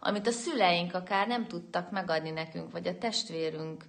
amit 0.01 0.27
a 0.27 0.31
szüleink 0.31 0.95
akár 0.95 1.27
nem 1.27 1.47
tudtak 1.47 1.91
megadni 1.91 2.31
nekünk, 2.31 2.73
vagy 2.73 2.87
a 2.87 2.99
testvérünk, 2.99 3.85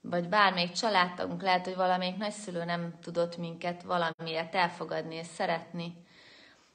vagy 0.00 0.28
bármelyik 0.28 0.72
családtagunk, 0.72 1.42
lehet, 1.42 1.64
hogy 1.64 1.76
valamelyik 1.76 2.16
nagyszülő 2.16 2.64
nem 2.64 2.98
tudott 3.02 3.36
minket 3.36 3.82
valamiért 3.82 4.54
elfogadni 4.54 5.14
és 5.14 5.26
szeretni. 5.26 6.06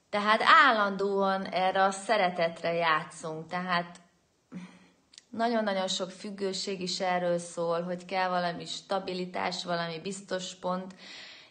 Tehát 0.09 0.41
állandóan 0.43 1.45
erre 1.45 1.83
a 1.83 1.91
szeretetre 1.91 2.73
játszunk, 2.73 3.47
tehát 3.47 3.97
nagyon-nagyon 5.37 5.87
sok 5.87 6.11
függőség 6.11 6.81
is 6.81 6.99
erről 6.99 7.37
szól, 7.37 7.81
hogy 7.81 8.05
kell 8.05 8.29
valami 8.29 8.65
stabilitás, 8.65 9.63
valami 9.63 9.99
biztos 9.99 10.55
pont, 10.55 10.95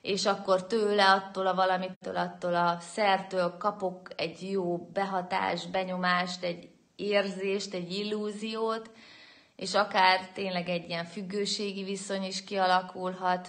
és 0.01 0.27
akkor 0.27 0.67
tőle, 0.67 1.11
attól 1.11 1.47
a 1.47 1.55
valamitől, 1.55 2.17
attól 2.17 2.55
a 2.55 2.79
szertől 2.81 3.57
kapok 3.59 4.09
egy 4.17 4.51
jó 4.51 4.77
behatást, 4.79 5.71
benyomást, 5.71 6.43
egy 6.43 6.69
érzést, 6.97 7.75
egy 7.75 7.93
illúziót, 7.93 8.91
és 9.57 9.75
akár 9.75 10.29
tényleg 10.33 10.69
egy 10.69 10.89
ilyen 10.89 11.05
függőségi 11.05 11.85
viszony 11.85 12.23
is 12.23 12.45
kialakulhat 12.45 13.49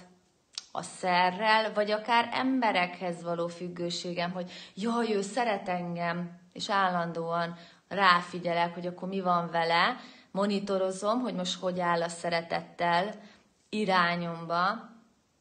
a 0.72 0.82
szerrel, 0.82 1.74
vagy 1.74 1.92
akár 1.92 2.30
emberekhez 2.32 3.24
való 3.24 3.48
függőségem, 3.48 4.32
hogy 4.32 4.52
jaj, 4.76 5.16
ő 5.16 5.22
szeret 5.22 5.70
engem, 5.70 6.40
és 6.54 6.70
állandóan 6.70 7.58
ráfigyelek, 7.88 8.74
hogy 8.74 8.88
akkor 8.88 9.08
mi 9.08 9.22
van 9.22 9.50
vele, 9.52 9.98
monitorozom, 10.34 11.20
hogy 11.22 11.34
most 11.34 11.60
hogy 11.60 11.80
áll 11.80 12.02
a 12.02 12.10
szeretettel 12.10 13.16
irányomba, 13.70 14.92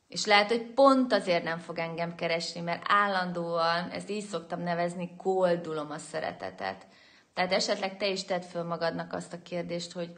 és 0.09 0.27
lehet, 0.27 0.49
hogy 0.49 0.63
pont 0.63 1.13
azért 1.13 1.45
nem 1.45 1.59
fog 1.59 1.79
engem 1.79 2.15
keresni, 2.15 2.61
mert 2.61 2.83
állandóan, 2.89 3.91
ezt 3.91 4.11
így 4.11 4.25
szoktam 4.25 4.63
nevezni, 4.63 5.17
koldulom 5.17 5.91
a 5.91 5.99
szeretetet. 5.99 6.87
Tehát 7.35 7.53
esetleg 7.53 7.97
te 7.97 8.09
is 8.09 8.25
tedd 8.25 8.41
föl 8.41 8.63
magadnak 8.63 9.13
azt 9.13 9.33
a 9.33 9.43
kérdést, 9.43 9.93
hogy 9.93 10.13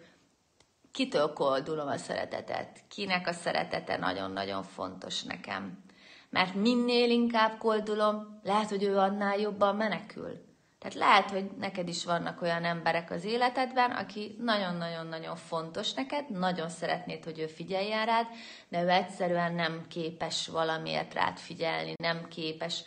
kitől 0.92 1.32
koldulom 1.32 1.88
a 1.88 1.96
szeretetet, 1.96 2.80
kinek 2.88 3.26
a 3.26 3.32
szeretete 3.32 3.96
nagyon-nagyon 3.96 4.62
fontos 4.62 5.22
nekem. 5.22 5.84
Mert 6.30 6.54
minél 6.54 7.10
inkább 7.10 7.58
koldulom, 7.58 8.40
lehet, 8.42 8.68
hogy 8.68 8.82
ő 8.82 8.96
annál 8.96 9.38
jobban 9.38 9.76
menekül. 9.76 10.53
Tehát 10.84 10.98
lehet, 10.98 11.30
hogy 11.30 11.50
neked 11.58 11.88
is 11.88 12.04
vannak 12.04 12.42
olyan 12.42 12.64
emberek 12.64 13.10
az 13.10 13.24
életedben, 13.24 13.90
aki 13.90 14.36
nagyon-nagyon-nagyon 14.40 15.36
fontos 15.36 15.92
neked, 15.92 16.30
nagyon 16.30 16.68
szeretnéd, 16.68 17.24
hogy 17.24 17.38
ő 17.38 17.46
figyeljen 17.46 18.06
rád, 18.06 18.26
de 18.68 18.82
ő 18.82 18.88
egyszerűen 18.88 19.54
nem 19.54 19.86
képes 19.88 20.48
valamiért 20.48 21.14
rád 21.14 21.38
figyelni, 21.38 21.92
nem 21.96 22.28
képes 22.28 22.82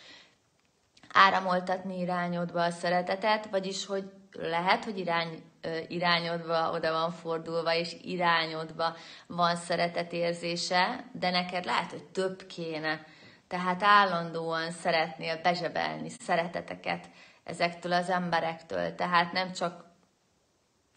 áramoltatni 1.12 1.98
irányodba 1.98 2.62
a 2.62 2.70
szeretetet, 2.70 3.46
vagyis, 3.50 3.86
hogy 3.86 4.10
lehet, 4.32 4.84
hogy 4.84 4.98
irány, 4.98 5.42
irányodba 5.88 6.70
oda 6.72 6.92
van 6.92 7.10
fordulva, 7.10 7.74
és 7.74 7.96
irányodba 8.02 8.96
van 9.26 9.56
szeretetérzése, 9.56 11.04
de 11.12 11.30
neked 11.30 11.64
lehet, 11.64 11.90
hogy 11.90 12.04
több 12.04 12.46
kéne. 12.46 13.06
Tehát 13.48 13.82
állandóan 13.82 14.70
szeretnél 14.70 15.40
bezsebelni 15.42 16.08
szereteteket 16.08 17.08
ezektől 17.48 17.92
az 17.92 18.10
emberektől. 18.10 18.94
Tehát 18.94 19.32
nem 19.32 19.52
csak 19.52 19.84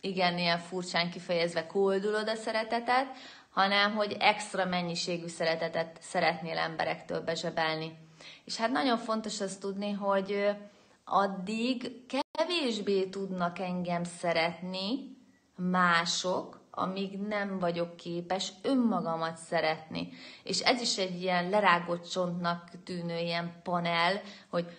igen, 0.01 0.37
ilyen 0.37 0.59
furcsán 0.59 1.09
kifejezve 1.09 1.67
koldulod 1.67 2.27
a 2.27 2.35
szeretetet, 2.35 3.07
hanem 3.49 3.95
hogy 3.95 4.17
extra 4.19 4.65
mennyiségű 4.65 5.27
szeretetet 5.27 5.97
szeretnél 6.01 6.57
emberektől 6.57 7.21
bezsebelni. 7.21 7.97
És 8.45 8.55
hát 8.55 8.71
nagyon 8.71 8.97
fontos 8.97 9.41
azt 9.41 9.59
tudni, 9.59 9.91
hogy 9.91 10.49
addig 11.05 12.05
kevésbé 12.31 13.09
tudnak 13.09 13.59
engem 13.59 14.03
szeretni 14.03 15.17
mások, 15.55 16.59
amíg 16.71 17.19
nem 17.19 17.59
vagyok 17.59 17.95
képes 17.95 18.51
önmagamat 18.61 19.37
szeretni. 19.37 20.09
És 20.43 20.59
ez 20.59 20.81
is 20.81 20.97
egy 20.97 21.21
ilyen 21.21 21.49
lerágott 21.49 22.09
csontnak 22.09 22.69
tűnő 22.83 23.17
ilyen 23.17 23.59
panel, 23.63 24.21
hogy 24.49 24.77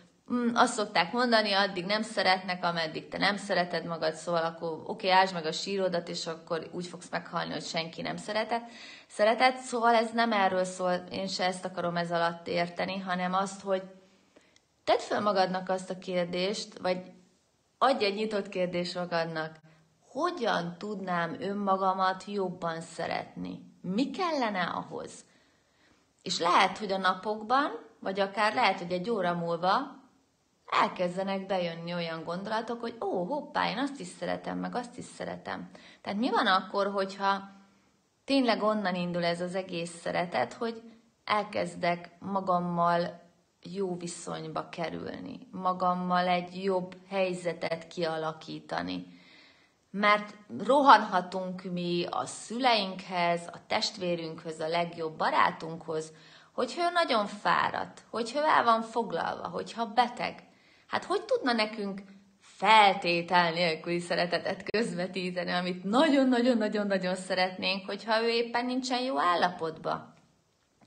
azt 0.54 0.74
szokták 0.74 1.12
mondani, 1.12 1.52
addig 1.52 1.84
nem 1.84 2.02
szeretnek, 2.02 2.64
ameddig 2.64 3.08
te 3.08 3.18
nem 3.18 3.36
szereted 3.36 3.84
magad, 3.84 4.14
szóval 4.14 4.44
akkor 4.44 4.82
oké, 4.86 5.08
ásd 5.08 5.34
meg 5.34 5.46
a 5.46 5.52
sírodat, 5.52 6.08
és 6.08 6.26
akkor 6.26 6.68
úgy 6.72 6.86
fogsz 6.86 7.08
meghalni, 7.10 7.52
hogy 7.52 7.64
senki 7.64 8.02
nem 8.02 8.16
szeretett. 8.16 8.64
Szeretett, 9.08 9.56
szóval 9.56 9.94
ez 9.94 10.10
nem 10.12 10.32
erről 10.32 10.64
szól, 10.64 10.92
én 11.10 11.26
se 11.26 11.44
ezt 11.44 11.64
akarom 11.64 11.96
ez 11.96 12.12
alatt 12.12 12.48
érteni, 12.48 12.98
hanem 12.98 13.34
azt, 13.34 13.60
hogy 13.60 13.82
tedd 14.84 14.98
fel 14.98 15.20
magadnak 15.20 15.68
azt 15.68 15.90
a 15.90 15.98
kérdést, 15.98 16.78
vagy 16.78 16.98
adj 17.78 18.04
egy 18.04 18.14
nyitott 18.14 18.48
kérdést 18.48 18.94
magadnak, 18.94 19.56
hogyan 20.08 20.76
tudnám 20.78 21.36
önmagamat 21.40 22.24
jobban 22.26 22.80
szeretni? 22.80 23.60
Mi 23.80 24.10
kellene 24.10 24.62
ahhoz? 24.62 25.24
És 26.22 26.38
lehet, 26.38 26.78
hogy 26.78 26.92
a 26.92 26.98
napokban, 26.98 27.70
vagy 28.00 28.20
akár 28.20 28.54
lehet, 28.54 28.78
hogy 28.78 28.92
egy 28.92 29.10
óra 29.10 29.34
múlva 29.34 30.01
elkezdenek 30.80 31.46
bejönni 31.46 31.94
olyan 31.94 32.24
gondolatok, 32.24 32.80
hogy 32.80 32.96
ó, 33.00 33.24
hoppá, 33.24 33.70
én 33.70 33.78
azt 33.78 34.00
is 34.00 34.06
szeretem, 34.06 34.58
meg 34.58 34.74
azt 34.74 34.98
is 34.98 35.04
szeretem. 35.04 35.70
Tehát 36.00 36.18
mi 36.18 36.30
van 36.30 36.46
akkor, 36.46 36.86
hogyha 36.90 37.40
tényleg 38.24 38.62
onnan 38.62 38.94
indul 38.94 39.24
ez 39.24 39.40
az 39.40 39.54
egész 39.54 40.00
szeretet, 40.00 40.52
hogy 40.52 40.82
elkezdek 41.24 42.10
magammal 42.18 43.20
jó 43.62 43.96
viszonyba 43.96 44.68
kerülni, 44.68 45.48
magammal 45.50 46.26
egy 46.26 46.64
jobb 46.64 46.96
helyzetet 47.08 47.86
kialakítani. 47.86 49.06
Mert 49.90 50.34
rohanhatunk 50.58 51.62
mi 51.62 52.06
a 52.10 52.26
szüleinkhez, 52.26 53.46
a 53.46 53.66
testvérünkhöz, 53.66 54.60
a 54.60 54.68
legjobb 54.68 55.16
barátunkhoz, 55.16 56.12
hogyha 56.52 56.82
ő 56.82 56.92
nagyon 56.92 57.26
fáradt, 57.26 58.04
hogyha 58.10 58.46
el 58.46 58.64
van 58.64 58.82
foglalva, 58.82 59.48
hogyha 59.48 59.86
beteg. 59.86 60.50
Hát 60.92 61.04
hogy 61.04 61.22
tudna 61.22 61.52
nekünk 61.52 62.00
feltétel 62.40 63.52
nélküli 63.52 63.98
szeretetet 63.98 64.70
közvetíteni, 64.70 65.50
amit 65.50 65.84
nagyon-nagyon-nagyon-nagyon 65.84 67.14
szeretnénk, 67.14 67.86
hogyha 67.86 68.22
ő 68.22 68.28
éppen 68.28 68.64
nincsen 68.64 69.02
jó 69.02 69.20
állapotban. 69.20 70.14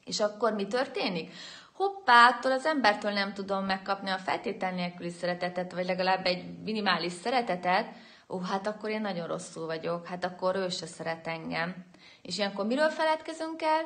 És 0.03 0.19
akkor 0.19 0.53
mi 0.53 0.67
történik? 0.67 1.31
hoppá, 1.75 2.27
attól 2.27 2.51
az 2.51 2.65
embertől 2.65 3.11
nem 3.11 3.33
tudom 3.33 3.65
megkapni 3.65 4.09
a 4.09 4.17
feltétel 4.17 4.71
nélküli 4.71 5.09
szeretetet, 5.09 5.71
vagy 5.71 5.85
legalább 5.85 6.25
egy 6.25 6.59
minimális 6.63 7.11
szeretetet, 7.11 7.87
ó, 8.29 8.39
hát 8.39 8.67
akkor 8.67 8.89
én 8.89 9.01
nagyon 9.01 9.27
rosszul 9.27 9.65
vagyok, 9.65 10.07
hát 10.07 10.25
akkor 10.25 10.55
ő 10.55 10.69
se 10.69 10.85
szeret 10.85 11.27
engem. 11.27 11.85
És 12.21 12.37
ilyenkor 12.37 12.65
miről 12.65 12.89
feledkezünk 12.89 13.61
el? 13.61 13.81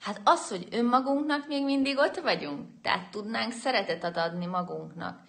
Hát 0.00 0.20
az, 0.24 0.48
hogy 0.48 0.68
önmagunknak 0.70 1.46
még 1.46 1.64
mindig 1.64 1.98
ott 1.98 2.20
vagyunk. 2.20 2.66
Tehát 2.82 3.10
tudnánk 3.10 3.52
szeretetet 3.52 4.16
adni 4.16 4.46
magunknak. 4.46 5.20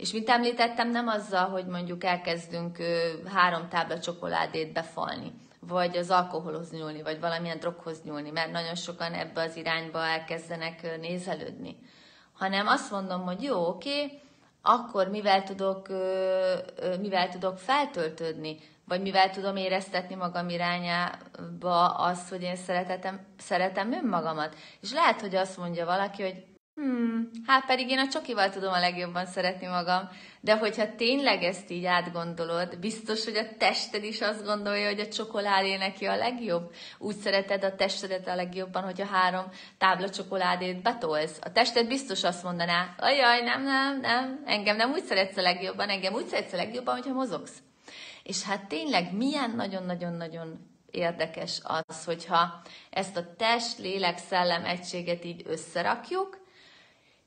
És 0.00 0.12
mint 0.12 0.28
említettem, 0.28 0.90
nem 0.90 1.08
azzal, 1.08 1.48
hogy 1.48 1.66
mondjuk 1.66 2.04
elkezdünk 2.04 2.78
három 3.26 3.68
tábla 3.68 4.00
csokoládét 4.00 4.72
befalni 4.72 5.32
vagy 5.60 5.96
az 5.96 6.10
alkoholhoz 6.10 6.70
nyúlni, 6.70 7.02
vagy 7.02 7.20
valamilyen 7.20 7.58
droghoz 7.58 8.02
nyúlni, 8.02 8.30
mert 8.30 8.52
nagyon 8.52 8.74
sokan 8.74 9.12
ebbe 9.12 9.42
az 9.42 9.56
irányba 9.56 10.06
elkezdenek 10.06 10.98
nézelődni. 11.00 11.76
Hanem 12.32 12.66
azt 12.66 12.90
mondom, 12.90 13.22
hogy 13.22 13.42
jó, 13.42 13.66
oké, 13.66 14.20
akkor 14.62 15.08
mivel 15.08 15.42
tudok, 15.42 15.88
mivel 17.00 17.28
tudok 17.28 17.58
feltöltődni, 17.58 18.58
vagy 18.84 19.00
mivel 19.00 19.30
tudom 19.30 19.56
éreztetni 19.56 20.14
magam 20.14 20.48
irányába 20.48 21.86
azt, 21.86 22.28
hogy 22.28 22.42
én 22.42 22.56
szeretetem, 22.56 23.26
szeretem 23.38 23.92
önmagamat. 23.92 24.56
És 24.80 24.92
lehet, 24.92 25.20
hogy 25.20 25.34
azt 25.34 25.56
mondja 25.56 25.84
valaki, 25.84 26.22
hogy 26.22 26.44
Hmm, 26.74 27.30
hát 27.46 27.66
pedig 27.66 27.90
én 27.90 27.98
a 27.98 28.08
csokival 28.08 28.50
tudom 28.50 28.72
a 28.72 28.78
legjobban 28.78 29.26
szeretni 29.26 29.66
magam, 29.66 30.08
de 30.40 30.56
hogyha 30.56 30.94
tényleg 30.94 31.42
ezt 31.42 31.70
így 31.70 31.84
átgondolod, 31.84 32.78
biztos, 32.78 33.24
hogy 33.24 33.36
a 33.36 33.56
tested 33.58 34.04
is 34.04 34.20
azt 34.20 34.44
gondolja, 34.44 34.88
hogy 34.88 35.00
a 35.00 35.08
csokoládé 35.08 35.76
neki 35.76 36.04
a 36.04 36.16
legjobb. 36.16 36.74
Úgy 36.98 37.16
szereted 37.16 37.64
a 37.64 37.74
testedet 37.74 38.28
a 38.28 38.34
legjobban, 38.34 38.82
hogyha 38.82 39.06
három 39.06 39.44
tábla 39.78 40.10
csokoládét 40.10 40.82
betolsz. 40.82 41.38
A 41.42 41.52
tested 41.52 41.86
biztos 41.86 42.24
azt 42.24 42.42
mondaná, 42.42 42.94
ajaj, 42.98 43.42
nem, 43.42 43.62
nem, 43.62 44.00
nem, 44.00 44.42
engem 44.44 44.76
nem 44.76 44.90
úgy 44.90 45.04
szeretsz 45.04 45.36
a 45.36 45.42
legjobban, 45.42 45.88
engem 45.88 46.14
úgy 46.14 46.26
szeretsz 46.26 46.52
a 46.52 46.56
legjobban, 46.56 46.94
hogyha 46.94 47.12
mozogsz. 47.12 47.58
És 48.22 48.42
hát 48.42 48.68
tényleg 48.68 49.12
milyen 49.12 49.50
nagyon-nagyon-nagyon 49.50 50.68
érdekes 50.90 51.60
az, 51.62 52.04
hogyha 52.04 52.62
ezt 52.90 53.16
a 53.16 53.34
test, 53.36 53.78
lélek, 53.78 54.18
szellem 54.18 54.64
egységet 54.64 55.24
így 55.24 55.42
összerakjuk, 55.46 56.39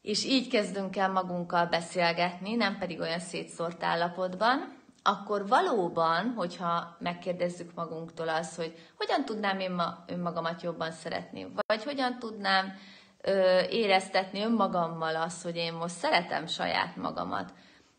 és 0.04 0.26
így 0.26 0.50
kezdünk 0.50 0.98
el 0.98 1.12
magunkkal 1.12 1.66
beszélgetni, 1.66 2.56
nem 2.56 2.78
pedig 2.78 3.00
olyan 3.00 3.20
szétszórt 3.20 3.84
állapotban, 3.84 4.82
akkor 5.04 5.48
valóban, 5.48 6.34
hogyha 6.36 6.98
megkérdezzük 7.00 7.74
magunktól 7.76 8.30
azt, 8.30 8.56
hogy 8.56 8.74
hogyan 8.98 9.26
tudnám 9.26 9.60
én 9.60 9.72
ma 9.72 10.04
önmagamat 10.08 10.62
jobban 10.62 10.92
szeretni, 10.92 11.48
vagy 11.68 11.84
hogyan 11.84 12.20
tudnám 12.20 12.74
ö, 13.22 13.62
éreztetni 13.70 14.44
önmagammal 14.44 15.16
azt, 15.16 15.44
hogy 15.44 15.56
én 15.56 15.74
most 15.74 15.96
szeretem 15.96 16.48
saját 16.48 16.96
magamat, 16.96 17.54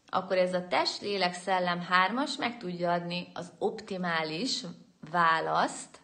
akkor 0.08 0.36
ez 0.36 0.54
a 0.54 0.66
test, 0.68 1.00
lélek, 1.00 1.34
szellem 1.34 1.80
hármas 1.80 2.36
meg 2.36 2.58
tudja 2.58 2.92
adni 2.92 3.30
az 3.34 3.52
optimális 3.58 4.64
választ 5.10 6.00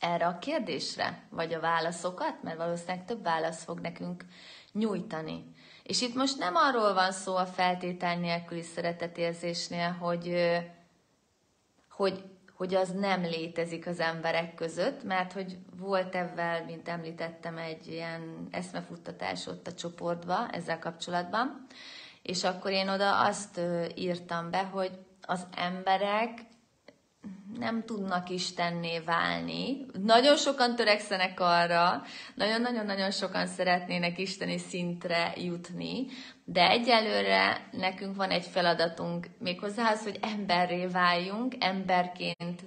erre 0.00 0.26
a 0.26 0.38
kérdésre, 0.38 1.22
vagy 1.30 1.54
a 1.54 1.60
válaszokat, 1.60 2.42
mert 2.42 2.56
valószínűleg 2.56 3.04
több 3.04 3.22
válasz 3.22 3.64
fog 3.64 3.80
nekünk 3.80 4.24
nyújtani. 4.72 5.44
És 5.82 6.00
itt 6.00 6.14
most 6.14 6.38
nem 6.38 6.54
arról 6.54 6.94
van 6.94 7.12
szó 7.12 7.36
a 7.36 7.46
feltétel 7.46 8.18
nélküli 8.18 8.62
szeretetérzésnél, 8.62 9.90
hogy, 9.90 10.34
hogy, 11.90 12.24
hogy 12.56 12.74
az 12.74 12.90
nem 12.90 13.22
létezik 13.22 13.86
az 13.86 14.00
emberek 14.00 14.54
között, 14.54 15.04
mert 15.04 15.32
hogy 15.32 15.58
volt 15.76 16.14
ebben, 16.14 16.64
mint 16.64 16.88
említettem, 16.88 17.56
egy 17.56 17.86
ilyen 17.86 18.48
eszmefuttatás 18.50 19.46
ott 19.46 19.66
a 19.66 19.74
csoportba 19.74 20.48
ezzel 20.50 20.78
kapcsolatban, 20.78 21.66
és 22.22 22.44
akkor 22.44 22.70
én 22.70 22.88
oda 22.88 23.20
azt 23.20 23.60
írtam 23.94 24.50
be, 24.50 24.64
hogy 24.64 24.98
az 25.22 25.46
emberek 25.54 26.47
nem 27.58 27.84
tudnak 27.84 28.30
Istenné 28.30 28.98
válni. 28.98 29.86
Nagyon 29.92 30.36
sokan 30.36 30.76
törekszenek 30.76 31.40
arra, 31.40 32.02
nagyon-nagyon-nagyon 32.34 33.10
sokan 33.10 33.46
szeretnének 33.46 34.18
isteni 34.18 34.58
szintre 34.58 35.32
jutni, 35.36 36.06
de 36.44 36.68
egyelőre 36.68 37.68
nekünk 37.72 38.16
van 38.16 38.30
egy 38.30 38.46
feladatunk, 38.46 39.26
méghozzá 39.38 39.90
az, 39.90 40.02
hogy 40.02 40.18
emberré 40.22 40.86
váljunk, 40.86 41.54
emberként 41.58 42.64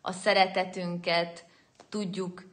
a 0.00 0.12
szeretetünket 0.12 1.44
tudjuk 1.88 2.50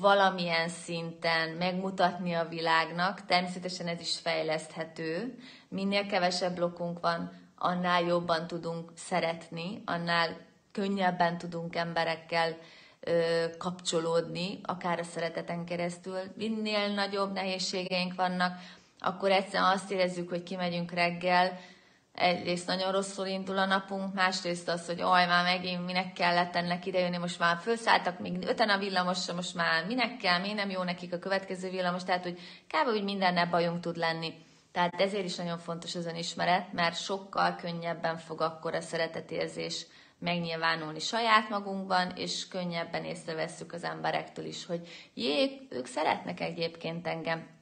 valamilyen 0.00 0.68
szinten 0.68 1.48
megmutatni 1.48 2.32
a 2.32 2.48
világnak. 2.48 3.26
Természetesen 3.26 3.86
ez 3.86 4.00
is 4.00 4.18
fejleszthető. 4.18 5.38
Minél 5.68 6.06
kevesebb 6.06 6.54
blokkunk 6.54 7.00
van, 7.00 7.32
annál 7.58 8.02
jobban 8.02 8.46
tudunk 8.46 8.92
szeretni, 8.96 9.82
annál 9.84 10.47
könnyebben 10.78 11.38
tudunk 11.38 11.76
emberekkel 11.76 12.56
kapcsolódni, 13.58 14.60
akár 14.62 14.98
a 14.98 15.02
szereteten 15.02 15.64
keresztül. 15.64 16.18
Minél 16.34 16.88
nagyobb 16.88 17.32
nehézségeink 17.32 18.14
vannak, 18.14 18.58
akkor 18.98 19.30
egyszerűen 19.30 19.70
azt 19.70 19.90
érezzük, 19.90 20.28
hogy 20.28 20.42
kimegyünk 20.42 20.92
reggel, 20.92 21.58
egyrészt 22.14 22.66
nagyon 22.66 22.92
rosszul 22.92 23.26
indul 23.26 23.58
a 23.58 23.66
napunk, 23.66 24.14
másrészt 24.14 24.68
az, 24.68 24.86
hogy 24.86 25.02
oj, 25.02 25.26
már 25.26 25.44
megint 25.44 25.86
minek 25.86 26.12
kellett 26.12 26.56
ennek 26.56 26.86
idejönni, 26.86 27.16
most 27.16 27.38
már 27.38 27.58
felszálltak 27.60 28.18
még 28.18 28.46
öten 28.46 28.68
a 28.68 28.78
villamosra, 28.78 29.34
most 29.34 29.54
már 29.54 29.86
minek 29.86 30.16
kell, 30.16 30.40
mi 30.40 30.52
nem 30.52 30.70
jó 30.70 30.82
nekik 30.82 31.12
a 31.12 31.18
következő 31.18 31.70
villamos, 31.70 32.04
tehát 32.04 32.22
hogy 32.22 32.38
kb. 32.66 32.88
úgy 32.88 33.04
mindennel 33.04 33.46
bajunk 33.46 33.80
tud 33.80 33.96
lenni. 33.96 34.34
Tehát 34.72 35.00
ezért 35.00 35.24
is 35.24 35.36
nagyon 35.36 35.58
fontos 35.58 35.94
az 35.94 36.06
önismeret, 36.06 36.72
mert 36.72 37.02
sokkal 37.02 37.56
könnyebben 37.56 38.18
fog 38.18 38.40
akkor 38.40 38.74
a 38.74 38.80
szeretetérzés 38.80 39.86
megnyilvánulni 40.18 40.98
saját 40.98 41.48
magunkban, 41.48 42.12
és 42.16 42.48
könnyebben 42.48 43.04
észrevesszük 43.04 43.72
az 43.72 43.84
emberektől 43.84 44.44
is, 44.44 44.66
hogy 44.66 44.88
jé, 45.14 45.66
ők 45.70 45.86
szeretnek 45.86 46.40
egyébként 46.40 47.06
engem. 47.06 47.56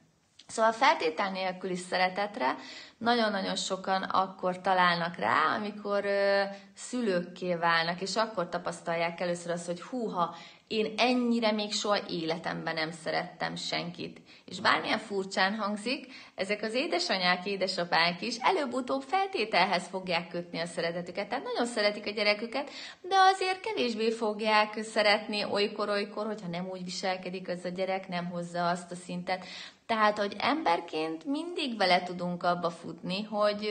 Szóval 0.47 0.71
feltétel 0.71 1.31
nélküli 1.31 1.75
szeretetre 1.75 2.55
nagyon-nagyon 2.97 3.55
sokan 3.55 4.03
akkor 4.03 4.61
találnak 4.61 5.15
rá, 5.15 5.55
amikor 5.55 6.05
ö, 6.05 6.43
szülőkké 6.75 7.55
válnak, 7.55 8.01
és 8.01 8.15
akkor 8.15 8.49
tapasztalják 8.49 9.19
először 9.19 9.51
azt, 9.51 9.65
hogy 9.65 9.81
húha, 9.81 10.35
én 10.67 10.93
ennyire 10.97 11.51
még 11.51 11.73
soha 11.73 11.99
életemben 12.09 12.73
nem 12.73 12.91
szerettem 12.91 13.55
senkit. 13.55 14.21
És 14.45 14.59
bármilyen 14.59 14.99
furcsán 14.99 15.55
hangzik, 15.55 16.07
ezek 16.35 16.61
az 16.61 16.73
édesanyák, 16.73 17.45
édesapák 17.45 18.21
is 18.21 18.35
előbb-utóbb 18.35 19.01
feltételhez 19.01 19.87
fogják 19.87 20.27
kötni 20.27 20.59
a 20.59 20.65
szeretetüket. 20.65 21.29
Tehát 21.29 21.43
nagyon 21.43 21.65
szeretik 21.65 22.05
a 22.05 22.09
gyereküket, 22.09 22.69
de 23.01 23.15
azért 23.33 23.59
kevésbé 23.59 24.11
fogják 24.11 24.83
szeretni 24.83 25.43
olykor-olykor, 25.43 26.25
hogyha 26.25 26.47
nem 26.47 26.69
úgy 26.69 26.83
viselkedik 26.83 27.49
az 27.49 27.65
a 27.65 27.69
gyerek, 27.69 28.07
nem 28.07 28.25
hozza 28.25 28.69
azt 28.69 28.91
a 28.91 28.95
szintet. 28.95 29.45
Tehát, 29.87 30.17
hogy 30.17 30.35
emberként 30.39 31.25
mindig 31.25 31.77
bele 31.77 32.03
tudunk 32.03 32.43
abba 32.43 32.69
futni, 32.69 33.23
hogy 33.23 33.69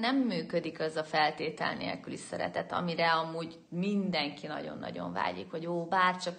nem 0.00 0.16
működik 0.16 0.80
az 0.80 0.96
a 0.96 1.04
feltétel 1.04 1.74
nélküli 1.74 2.16
szeretet, 2.16 2.72
amire 2.72 3.10
amúgy 3.10 3.58
mindenki 3.68 4.46
nagyon-nagyon 4.46 5.12
vágyik, 5.12 5.50
hogy 5.50 5.66
ó, 5.66 5.84
bárcsak 5.84 6.38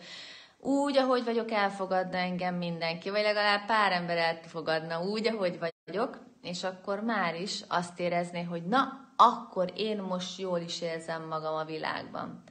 úgy, 0.60 0.98
ahogy 0.98 1.24
vagyok, 1.24 1.52
elfogadna 1.52 2.18
engem 2.18 2.56
mindenki, 2.56 3.10
vagy 3.10 3.22
legalább 3.22 3.66
pár 3.66 3.92
ember 3.92 4.18
elfogadna 4.18 5.04
úgy, 5.04 5.28
ahogy 5.28 5.60
vagyok, 5.86 6.20
és 6.42 6.64
akkor 6.64 7.00
már 7.00 7.36
is 7.36 7.64
azt 7.68 8.00
érezné, 8.00 8.44
hogy 8.44 8.64
na, 8.64 9.08
akkor 9.16 9.72
én 9.76 10.02
most 10.02 10.40
jól 10.40 10.60
is 10.60 10.82
érzem 10.82 11.28
magam 11.28 11.56
a 11.56 11.64
világban. 11.64 12.44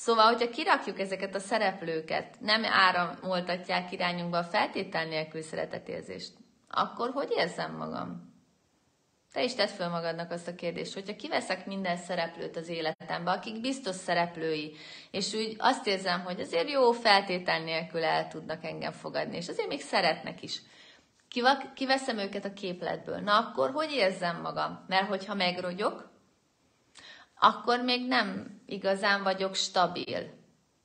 Szóval, 0.00 0.26
hogyha 0.26 0.50
kirakjuk 0.50 0.98
ezeket 0.98 1.34
a 1.34 1.38
szereplőket, 1.38 2.40
nem 2.40 2.64
áramoltatják 2.64 3.92
irányunkba 3.92 4.38
a 4.38 4.44
feltétel 4.44 5.04
nélkül 5.04 5.42
szeretetérzést, 5.42 6.32
akkor 6.68 7.10
hogy 7.10 7.32
érzem 7.36 7.76
magam? 7.76 8.34
Te 9.32 9.42
is 9.42 9.54
tedd 9.54 9.68
föl 9.68 9.88
magadnak 9.88 10.30
azt 10.30 10.48
a 10.48 10.54
kérdést, 10.54 10.94
hogyha 10.94 11.16
kiveszek 11.16 11.66
minden 11.66 11.96
szereplőt 11.96 12.56
az 12.56 12.68
életembe, 12.68 13.30
akik 13.30 13.60
biztos 13.60 13.94
szereplői, 13.94 14.76
és 15.10 15.34
úgy 15.34 15.56
azt 15.58 15.86
érzem, 15.86 16.20
hogy 16.20 16.40
azért 16.40 16.70
jó 16.70 16.92
feltétel 16.92 17.62
nélkül 17.62 18.04
el 18.04 18.28
tudnak 18.28 18.64
engem 18.64 18.92
fogadni, 18.92 19.36
és 19.36 19.48
azért 19.48 19.68
még 19.68 19.80
szeretnek 19.80 20.42
is. 20.42 20.62
Kiveszem 21.74 22.18
őket 22.18 22.44
a 22.44 22.52
képletből. 22.52 23.18
Na 23.18 23.38
akkor 23.38 23.70
hogy 23.70 23.92
érzem 23.92 24.40
magam? 24.40 24.84
Mert 24.88 25.08
hogyha 25.08 25.34
megrogyok, 25.34 26.10
akkor 27.40 27.80
még 27.80 28.06
nem 28.06 28.60
igazán 28.66 29.22
vagyok 29.22 29.54
stabil. 29.54 30.38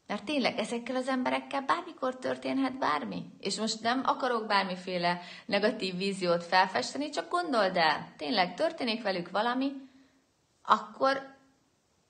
Mert 0.07 0.23
tényleg 0.23 0.59
ezekkel 0.59 0.95
az 0.95 1.07
emberekkel 1.07 1.61
bármikor 1.61 2.17
történhet 2.17 2.77
bármi. 2.77 3.23
És 3.39 3.59
most 3.59 3.81
nem 3.81 4.01
akarok 4.05 4.47
bármiféle 4.47 5.21
negatív 5.45 5.97
víziót 5.97 6.43
felfesteni, 6.43 7.09
csak 7.09 7.29
gondold 7.29 7.77
el, 7.77 8.13
tényleg 8.17 8.53
történik 8.53 9.03
velük 9.03 9.29
valami, 9.29 9.71
akkor 10.63 11.33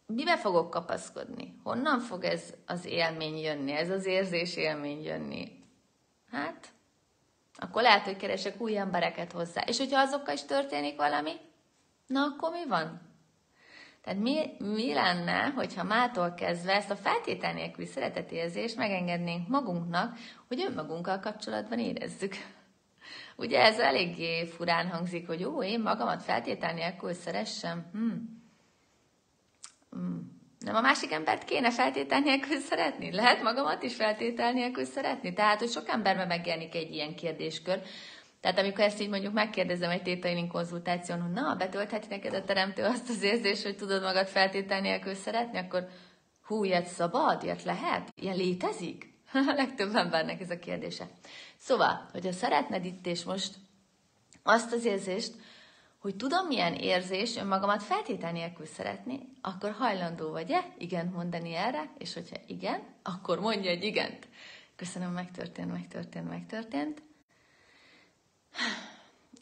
mibe 0.05 0.37
fogok 0.37 0.69
kapaszkodni? 0.69 1.59
Honnan 1.63 1.99
fog 1.99 2.23
ez 2.23 2.53
az 2.65 2.85
élmény 2.85 3.37
jönni, 3.37 3.71
ez 3.71 3.89
az 3.89 4.05
érzés 4.05 4.55
élmény 4.55 5.03
jönni? 5.03 5.63
Hát, 6.31 6.67
akkor 7.55 7.81
lehet, 7.81 8.05
hogy 8.05 8.17
keresek 8.17 8.61
új 8.61 8.77
embereket 8.77 9.31
hozzá. 9.31 9.61
És 9.61 9.77
hogyha 9.77 9.99
azokkal 9.99 10.33
is 10.33 10.43
történik 10.43 10.95
valami, 10.95 11.31
na 12.07 12.23
akkor 12.23 12.51
mi 12.51 12.67
van? 12.67 13.14
Tehát 14.05 14.19
mi, 14.19 14.55
mi 14.59 14.93
lenne, 14.93 15.51
hogyha 15.55 15.83
mától 15.83 16.33
kezdve 16.33 16.73
ezt 16.75 16.91
a 16.91 16.95
feltétel 16.95 17.53
nélküli 17.53 17.87
szeretetérzést 17.87 18.75
megengednénk 18.75 19.47
magunknak, 19.47 20.17
hogy 20.47 20.65
önmagunkkal 20.67 21.19
kapcsolatban 21.19 21.79
érezzük. 21.79 22.33
Ugye 23.43 23.61
ez 23.61 23.79
eléggé 23.79 24.45
furán 24.45 24.87
hangzik, 24.87 25.27
hogy 25.27 25.43
ó, 25.43 25.63
én 25.63 25.81
magamat 25.81 26.23
feltétel 26.23 26.73
nélkül 26.73 27.13
szeressem. 27.13 27.89
Hmm. 27.91 28.43
Hmm. 29.89 30.41
Nem 30.59 30.75
a 30.75 30.81
másik 30.81 31.11
embert 31.11 31.43
kéne 31.43 31.71
feltétel 31.71 32.19
nélkül 32.19 32.59
szeretni? 32.59 33.11
Lehet 33.11 33.41
magamat 33.41 33.83
is 33.83 33.95
feltétel 33.95 34.51
nélkül 34.51 34.85
szeretni? 34.85 35.33
Tehát, 35.33 35.59
hogy 35.59 35.69
sok 35.69 35.89
emberben 35.89 36.27
megjelenik 36.27 36.75
egy 36.75 36.93
ilyen 36.93 37.15
kérdéskör, 37.15 37.81
tehát 38.45 38.59
amikor 38.59 38.83
ezt 38.83 39.01
így 39.01 39.09
mondjuk 39.09 39.33
megkérdezem 39.33 39.89
egy 39.89 40.01
tétailing 40.01 40.51
konzultáción, 40.51 41.21
hogy 41.21 41.31
na, 41.31 41.55
betöltheti 41.55 42.07
neked 42.09 42.33
a 42.33 42.43
teremtő 42.43 42.83
azt 42.83 43.09
az 43.09 43.21
érzést, 43.21 43.63
hogy 43.63 43.75
tudod 43.75 44.01
magad 44.01 44.27
feltétel 44.27 44.81
nélkül 44.81 45.13
szeretni, 45.13 45.57
akkor 45.57 45.87
hú, 46.43 46.63
ilyet 46.63 46.85
szabad, 46.85 47.43
ilyet 47.43 47.63
lehet? 47.63 48.13
Ilyen 48.15 48.35
létezik? 48.35 49.13
A 49.33 49.53
legtöbb 49.55 49.95
embernek 49.95 50.41
ez 50.41 50.49
a 50.49 50.59
kérdése. 50.59 51.07
Szóval, 51.57 52.09
hogyha 52.11 52.31
szeretned 52.31 52.85
itt 52.85 53.05
és 53.05 53.23
most 53.23 53.55
azt 54.43 54.73
az 54.73 54.85
érzést, 54.85 55.33
hogy 55.99 56.15
tudom, 56.15 56.47
milyen 56.47 56.73
érzés 56.73 57.35
önmagamat 57.35 57.83
feltétel 57.83 58.31
nélkül 58.31 58.65
szeretni, 58.65 59.19
akkor 59.41 59.71
hajlandó 59.71 60.31
vagy-e 60.31 60.65
igen 60.77 61.11
mondani 61.15 61.53
erre, 61.53 61.89
és 61.97 62.13
hogyha 62.13 62.37
igen, 62.47 62.81
akkor 63.03 63.39
mondja 63.39 63.69
egy 63.69 63.83
igent. 63.83 64.27
Köszönöm, 64.75 65.11
megtörtént, 65.11 65.71
megtörtént, 65.71 66.29
megtörtént. 66.29 67.01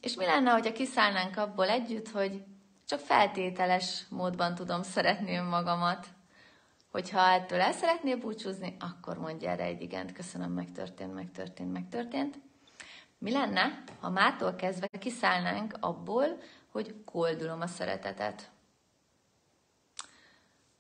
És 0.02 0.16
mi 0.16 0.26
lenne, 0.26 0.52
hogyha 0.52 0.72
kiszállnánk 0.72 1.38
abból 1.38 1.70
együtt, 1.70 2.10
hogy 2.10 2.44
csak 2.86 3.00
feltételes 3.00 4.04
módban 4.10 4.56
tudom 4.56 4.84
szeretni 4.84 5.36
önmagamat, 5.36 6.08
hogyha 6.92 7.32
ettől 7.32 7.60
el 7.60 7.72
szeretnél 7.72 8.18
búcsúzni, 8.18 8.76
akkor 8.80 9.18
mondja 9.18 9.50
erre 9.50 9.64
egy 9.64 9.82
igent, 9.82 10.12
köszönöm, 10.12 10.52
megtörtént, 10.52 11.14
megtörtént, 11.14 11.72
megtörtént. 11.72 12.40
Mi 13.18 13.32
lenne, 13.32 13.84
ha 14.00 14.10
mától 14.10 14.56
kezdve 14.56 14.88
kiszállnánk 14.88 15.78
abból, 15.80 16.38
hogy 16.72 17.04
koldulom 17.06 17.62
a 17.62 17.68
szeretetet? 17.68 18.52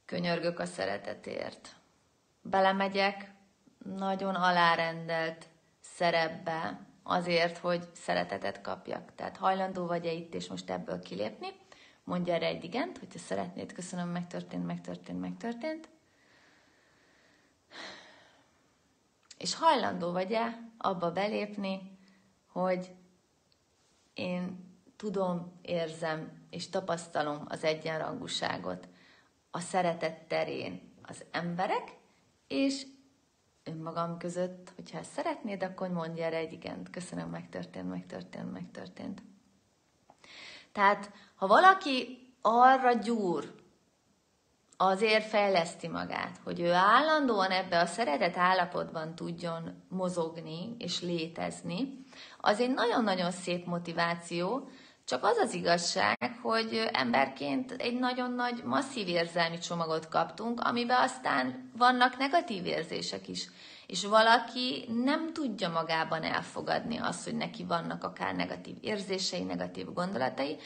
Könyörgök 0.05 0.59
a 0.59 0.65
szeretetért. 0.65 1.75
Belemegyek 2.41 3.31
nagyon 3.95 4.35
alárendelt 4.35 5.47
szerepbe, 5.81 6.79
azért, 7.03 7.57
hogy 7.57 7.87
szeretetet 7.93 8.61
kapjak. 8.61 9.15
Tehát 9.15 9.37
hajlandó 9.37 9.85
vagy-e 9.85 10.11
itt 10.11 10.33
és 10.33 10.47
most 10.47 10.69
ebből 10.69 10.99
kilépni? 10.99 11.47
Mondja 12.03 12.33
erre 12.33 12.45
egy 12.45 12.63
igent, 12.63 12.97
hogyha 12.97 13.19
szeretnéd, 13.19 13.73
köszönöm, 13.73 14.09
megtörtént, 14.09 14.65
megtörtént, 14.65 15.19
megtörtént. 15.19 15.89
És 19.37 19.55
hajlandó 19.55 20.11
vagy-e 20.11 20.71
abba 20.77 21.11
belépni, 21.11 21.97
hogy 22.47 22.91
én 24.13 24.71
tudom, 24.95 25.59
érzem 25.61 26.47
és 26.49 26.69
tapasztalom 26.69 27.45
az 27.47 27.63
egyenrangúságot 27.63 28.87
a 29.51 29.59
szeretet 29.59 30.27
terén, 30.27 30.93
az 31.01 31.25
emberek, 31.31 31.97
és 32.47 32.85
önmagam 33.63 34.17
között, 34.17 34.71
hogyha 34.75 34.97
ezt 34.97 35.11
szeretnéd, 35.11 35.63
akkor 35.63 35.89
mondj 35.89 36.21
erre 36.21 36.37
egy 36.37 36.53
igent. 36.53 36.89
Köszönöm, 36.89 37.29
megtörtént, 37.29 37.89
megtörtént, 37.89 38.51
megtörtént. 38.51 39.21
Tehát, 40.71 41.11
ha 41.35 41.47
valaki 41.47 42.27
arra 42.41 42.93
gyúr, 42.93 43.55
azért 44.77 45.25
fejleszti 45.25 45.87
magát, 45.87 46.39
hogy 46.43 46.59
ő 46.59 46.71
állandóan 46.71 47.51
ebbe 47.51 47.79
a 47.79 47.85
szeretet 47.85 48.37
állapotban 48.37 49.15
tudjon 49.15 49.83
mozogni 49.89 50.75
és 50.77 51.01
létezni, 51.01 52.05
az 52.39 52.59
egy 52.59 52.73
nagyon-nagyon 52.73 53.31
szép 53.31 53.65
motiváció, 53.65 54.69
csak 55.05 55.23
az 55.23 55.37
az 55.37 55.53
igazság, 55.53 56.39
hogy 56.41 56.89
emberként 56.91 57.71
egy 57.71 57.99
nagyon 57.99 58.31
nagy, 58.31 58.63
masszív 58.63 59.07
érzelmi 59.07 59.57
csomagot 59.57 60.07
kaptunk, 60.07 60.59
amiben 60.61 61.01
aztán 61.01 61.71
vannak 61.77 62.17
negatív 62.17 62.65
érzések 62.65 63.27
is. 63.27 63.49
És 63.87 64.05
valaki 64.05 64.85
nem 65.03 65.33
tudja 65.33 65.69
magában 65.69 66.23
elfogadni 66.23 66.97
azt, 66.97 67.23
hogy 67.23 67.35
neki 67.35 67.63
vannak 67.63 68.03
akár 68.03 68.35
negatív 68.35 68.75
érzései, 68.81 69.43
negatív 69.43 69.93
gondolatai, 69.93 70.57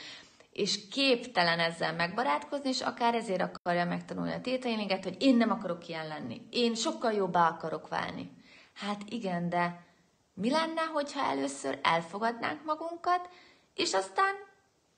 és 0.52 0.88
képtelen 0.88 1.60
ezzel 1.60 1.94
megbarátkozni, 1.94 2.70
és 2.70 2.82
akár 2.82 3.16
ezért 3.16 3.42
akarja 3.42 3.86
megtanulni 3.86 4.34
a 4.34 4.42
tétainéget, 4.42 5.04
hogy 5.04 5.16
én 5.20 5.36
nem 5.36 5.52
akarok 5.52 5.88
ilyen 5.88 6.08
lenni. 6.08 6.42
Én 6.50 6.76
sokkal 6.76 7.12
jobbá 7.12 7.48
akarok 7.48 7.88
válni. 7.88 8.32
Hát 8.74 9.02
igen, 9.10 9.50
de 9.50 9.86
mi 10.34 10.50
lenne, 10.50 10.82
hogyha 10.82 11.30
először 11.30 11.80
elfogadnánk 11.84 12.64
magunkat, 12.66 13.30
és 13.78 13.94
aztán 13.94 14.36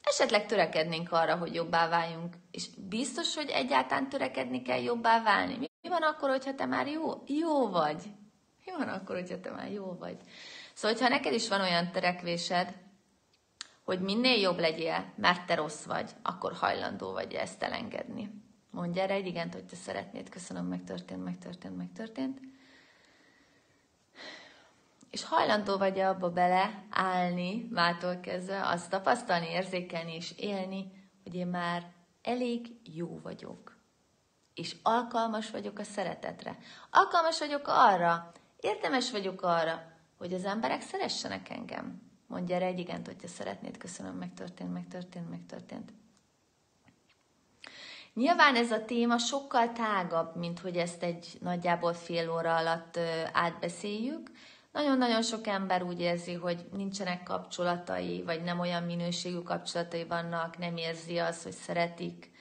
esetleg 0.03 0.45
törekednénk 0.45 1.11
arra, 1.11 1.35
hogy 1.35 1.53
jobbá 1.53 1.89
váljunk. 1.89 2.35
És 2.51 2.67
biztos, 2.89 3.35
hogy 3.35 3.49
egyáltalán 3.49 4.09
törekedni 4.09 4.61
kell 4.61 4.81
jobbá 4.81 5.21
válni. 5.23 5.57
Mi 5.81 5.89
van 5.89 6.01
akkor, 6.01 6.29
hogyha 6.29 6.55
te 6.55 6.65
már 6.65 6.87
jó, 6.87 7.23
jó 7.25 7.69
vagy? 7.69 8.03
Mi 8.65 8.71
van 8.77 8.87
akkor, 8.87 9.15
hogyha 9.15 9.39
te 9.39 9.51
már 9.51 9.71
jó 9.71 9.95
vagy? 9.99 10.17
Szóval, 10.73 10.97
hogyha 10.97 11.09
neked 11.09 11.33
is 11.33 11.47
van 11.47 11.61
olyan 11.61 11.91
törekvésed, 11.91 12.73
hogy 13.83 13.99
minél 13.99 14.39
jobb 14.39 14.59
legyél, 14.59 15.13
mert 15.15 15.45
te 15.45 15.55
rossz 15.55 15.83
vagy, 15.83 16.11
akkor 16.21 16.53
hajlandó 16.53 17.11
vagy 17.11 17.33
ezt 17.33 17.63
elengedni. 17.63 18.31
Mondj 18.71 18.99
erre 18.99 19.13
egy 19.13 19.27
igent, 19.27 19.53
hogy 19.53 19.65
te 19.65 19.75
szeretnéd. 19.75 20.29
Köszönöm, 20.29 20.65
megtörtént, 20.65 21.23
megtörtént, 21.23 21.77
megtörtént. 21.77 22.39
És 25.11 25.23
hajlandó 25.23 25.77
vagy 25.77 25.99
abba 25.99 26.29
bele 26.29 26.85
állni, 26.89 27.67
mától 27.71 28.19
kezdve, 28.19 28.67
azt 28.67 28.89
tapasztalni, 28.89 29.47
érzékelni 29.49 30.15
és 30.15 30.33
élni, 30.37 30.91
hogy 31.23 31.35
én 31.35 31.47
már 31.47 31.91
elég 32.21 32.67
jó 32.83 33.19
vagyok. 33.23 33.77
És 34.53 34.75
alkalmas 34.83 35.51
vagyok 35.51 35.79
a 35.79 35.83
szeretetre. 35.83 36.57
Alkalmas 36.89 37.39
vagyok 37.39 37.67
arra, 37.67 38.31
érdemes 38.59 39.11
vagyok 39.11 39.41
arra, 39.41 39.81
hogy 40.17 40.33
az 40.33 40.45
emberek 40.45 40.81
szeressenek 40.81 41.49
engem. 41.49 42.01
Mondj 42.27 42.53
erre 42.53 42.65
egy 42.65 42.79
igent, 42.79 43.05
hogyha 43.05 43.27
szeretnéd. 43.27 43.77
Köszönöm, 43.77 44.15
megtörtént, 44.15 44.73
megtörtént, 44.73 45.29
megtörtént. 45.29 45.93
Nyilván 48.13 48.55
ez 48.55 48.71
a 48.71 48.85
téma 48.85 49.17
sokkal 49.17 49.71
tágabb, 49.71 50.35
mint 50.35 50.59
hogy 50.59 50.77
ezt 50.77 51.03
egy 51.03 51.37
nagyjából 51.41 51.93
fél 51.93 52.31
óra 52.31 52.55
alatt 52.55 52.99
átbeszéljük. 53.33 54.31
Nagyon-nagyon 54.71 55.21
sok 55.21 55.47
ember 55.47 55.83
úgy 55.83 55.99
érzi, 55.99 56.33
hogy 56.33 56.65
nincsenek 56.71 57.23
kapcsolatai, 57.23 58.23
vagy 58.23 58.43
nem 58.43 58.59
olyan 58.59 58.83
minőségű 58.83 59.39
kapcsolatai 59.39 60.05
vannak, 60.05 60.57
nem 60.57 60.77
érzi 60.77 61.17
azt, 61.17 61.43
hogy 61.43 61.51
szeretik 61.51 62.31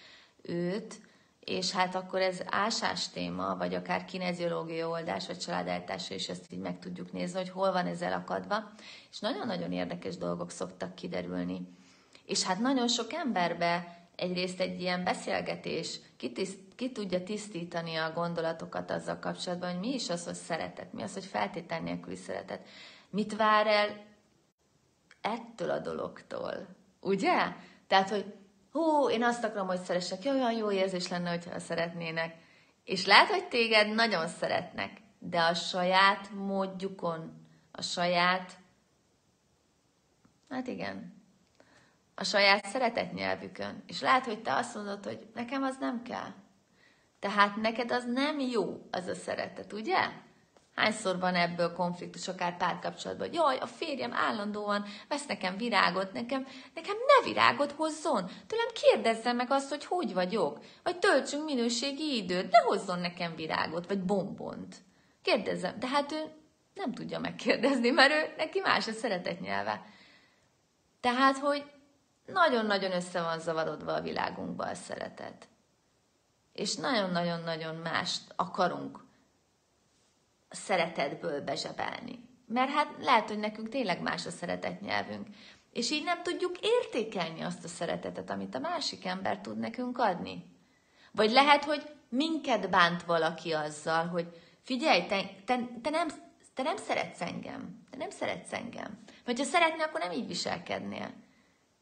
őt, 0.42 1.00
és 1.40 1.70
hát 1.70 1.94
akkor 1.94 2.20
ez 2.20 2.42
ásás 2.46 3.08
téma, 3.08 3.56
vagy 3.56 3.74
akár 3.74 4.04
kineziológiai 4.04 4.82
oldás, 4.82 5.26
vagy 5.26 5.38
családeltásra 5.38 6.14
is 6.14 6.28
ezt 6.28 6.52
így 6.52 6.58
meg 6.58 6.78
tudjuk 6.78 7.12
nézni, 7.12 7.38
hogy 7.38 7.50
hol 7.50 7.72
van 7.72 7.86
ez 7.86 8.02
elakadva, 8.02 8.70
és 9.10 9.18
nagyon-nagyon 9.18 9.72
érdekes 9.72 10.16
dolgok 10.16 10.50
szoktak 10.50 10.94
kiderülni. 10.94 11.68
És 12.24 12.42
hát 12.42 12.58
nagyon 12.58 12.88
sok 12.88 13.12
emberbe 13.12 13.98
egyrészt 14.16 14.60
egy 14.60 14.80
ilyen 14.80 15.04
beszélgetés 15.04 16.00
ki, 16.16 16.32
tiszt, 16.32 16.58
ki 16.78 16.92
tudja 16.92 17.22
tisztítani 17.22 17.96
a 17.96 18.12
gondolatokat 18.12 18.90
azzal 18.90 19.18
kapcsolatban, 19.18 19.70
hogy 19.70 19.80
mi 19.80 19.94
is 19.94 20.10
az, 20.10 20.24
hogy 20.24 20.34
szeretet, 20.34 20.92
mi 20.92 21.02
az, 21.02 21.12
hogy 21.12 21.24
feltétel 21.24 21.80
nélküli 21.80 22.16
szeretet. 22.16 22.66
Mit 23.10 23.36
vár 23.36 23.66
el 23.66 24.04
ettől 25.20 25.70
a 25.70 25.78
dologtól? 25.78 26.66
Ugye? 27.00 27.54
Tehát, 27.86 28.08
hogy 28.08 28.34
hú, 28.72 29.10
én 29.10 29.22
azt 29.22 29.44
akarom, 29.44 29.66
hogy 29.66 29.80
szeressek, 29.80 30.24
jó, 30.24 30.32
olyan 30.32 30.52
jó 30.52 30.70
érzés 30.70 31.08
lenne, 31.08 31.30
hogyha 31.30 31.58
szeretnének. 31.58 32.36
És 32.84 33.06
lehet, 33.06 33.28
hogy 33.28 33.48
téged 33.48 33.94
nagyon 33.94 34.28
szeretnek, 34.28 34.90
de 35.18 35.40
a 35.40 35.54
saját 35.54 36.30
módjukon, 36.30 37.46
a 37.72 37.82
saját, 37.82 38.58
hát 40.48 40.66
igen, 40.66 41.22
a 42.14 42.24
saját 42.24 42.66
szeretet 42.66 43.12
nyelvükön. 43.12 43.82
És 43.86 44.00
lehet, 44.00 44.24
hogy 44.24 44.42
te 44.42 44.54
azt 44.54 44.74
mondod, 44.74 45.04
hogy 45.04 45.26
nekem 45.34 45.62
az 45.62 45.76
nem 45.80 46.02
kell. 46.02 46.46
Tehát 47.20 47.56
neked 47.56 47.90
az 47.90 48.04
nem 48.04 48.40
jó, 48.40 48.88
az 48.90 49.06
a 49.06 49.14
szeretet, 49.14 49.72
ugye? 49.72 50.10
Hányszor 50.74 51.18
van 51.18 51.34
ebből 51.34 51.72
konfliktus, 51.72 52.28
akár 52.28 52.56
párkapcsolatban, 52.56 53.32
jaj, 53.32 53.56
a 53.56 53.66
férjem 53.66 54.12
állandóan 54.12 54.84
vesz 55.08 55.26
nekem 55.26 55.56
virágot, 55.56 56.12
nekem, 56.12 56.46
nekem 56.74 56.94
ne 56.94 57.28
virágot 57.28 57.72
hozzon. 57.72 58.30
Tőlem 58.46 58.68
kérdezzen 58.72 59.36
meg 59.36 59.50
azt, 59.50 59.68
hogy 59.68 59.84
hogy 59.84 60.14
vagyok, 60.14 60.58
vagy 60.82 60.98
töltsünk 60.98 61.44
minőségi 61.44 62.16
időt, 62.16 62.50
ne 62.50 62.58
hozzon 62.58 62.98
nekem 62.98 63.34
virágot, 63.34 63.86
vagy 63.86 64.02
bombont. 64.02 64.76
Kérdezzem, 65.22 65.78
de 65.78 65.86
hát 65.86 66.12
ő 66.12 66.22
nem 66.74 66.92
tudja 66.92 67.18
megkérdezni, 67.18 67.90
mert 67.90 68.12
ő, 68.12 68.34
neki 68.36 68.60
más 68.60 68.88
a 68.88 68.92
szeretet 68.92 69.40
nyelve. 69.40 69.82
Tehát, 71.00 71.38
hogy 71.38 71.64
nagyon-nagyon 72.26 72.92
össze 72.92 73.22
van 73.22 73.40
zavarodva 73.40 73.92
a 73.92 74.00
világunkban 74.00 74.68
a 74.68 74.74
szeretet. 74.74 75.48
És 76.58 76.74
nagyon-nagyon-nagyon 76.74 77.74
mást 77.74 78.22
akarunk 78.36 79.04
szeretetből 80.48 81.40
bezsebelni. 81.40 82.28
Mert 82.46 82.70
hát 82.70 82.94
lehet, 83.00 83.28
hogy 83.28 83.38
nekünk 83.38 83.68
tényleg 83.68 84.00
más 84.00 84.26
a 84.26 84.30
szeretet 84.30 84.80
nyelvünk. 84.80 85.26
És 85.72 85.90
így 85.90 86.04
nem 86.04 86.22
tudjuk 86.22 86.58
értékelni 86.60 87.40
azt 87.40 87.64
a 87.64 87.68
szeretetet, 87.68 88.30
amit 88.30 88.54
a 88.54 88.58
másik 88.58 89.04
ember 89.04 89.40
tud 89.40 89.58
nekünk 89.58 89.98
adni. 89.98 90.44
Vagy 91.12 91.30
lehet, 91.30 91.64
hogy 91.64 91.90
minket 92.08 92.70
bánt 92.70 93.02
valaki 93.02 93.52
azzal, 93.52 94.06
hogy 94.06 94.40
figyelj, 94.62 95.06
te, 95.06 95.30
te, 95.44 95.58
te, 95.82 95.90
nem, 95.90 96.08
te 96.54 96.62
nem 96.62 96.76
szeretsz 96.76 97.20
engem. 97.20 97.86
Te 97.90 97.96
nem 97.96 98.10
szeretsz 98.10 98.52
engem. 98.52 98.98
Vagy 99.24 99.38
ha 99.38 99.44
szeretnél, 99.44 99.84
akkor 99.84 100.00
nem 100.00 100.12
így 100.12 100.26
viselkednél. 100.26 101.12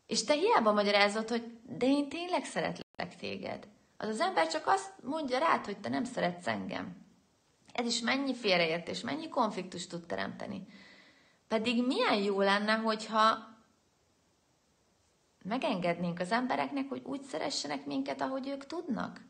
És 0.06 0.24
te 0.24 0.34
hiába 0.34 0.72
magyarázod, 0.72 1.28
hogy 1.28 1.58
de 1.62 1.86
én 1.86 2.08
tényleg 2.08 2.44
szeretlek 2.44 3.16
téged. 3.16 3.68
Az 3.96 4.08
az 4.08 4.20
ember 4.20 4.46
csak 4.46 4.66
azt 4.66 4.92
mondja 5.02 5.38
rád, 5.38 5.64
hogy 5.64 5.78
te 5.78 5.88
nem 5.88 6.04
szeretsz 6.04 6.46
engem. 6.46 7.04
Ez 7.72 7.86
is 7.86 8.00
mennyi 8.00 8.34
félreértés, 8.34 9.00
mennyi 9.00 9.28
konfliktus 9.28 9.86
tud 9.86 10.06
teremteni. 10.06 10.66
Pedig 11.48 11.86
milyen 11.86 12.22
jó 12.22 12.40
lenne, 12.40 12.74
hogyha 12.74 13.54
megengednénk 15.42 16.20
az 16.20 16.32
embereknek, 16.32 16.88
hogy 16.88 17.02
úgy 17.04 17.22
szeressenek 17.22 17.86
minket, 17.86 18.20
ahogy 18.20 18.48
ők 18.48 18.66
tudnak. 18.66 19.20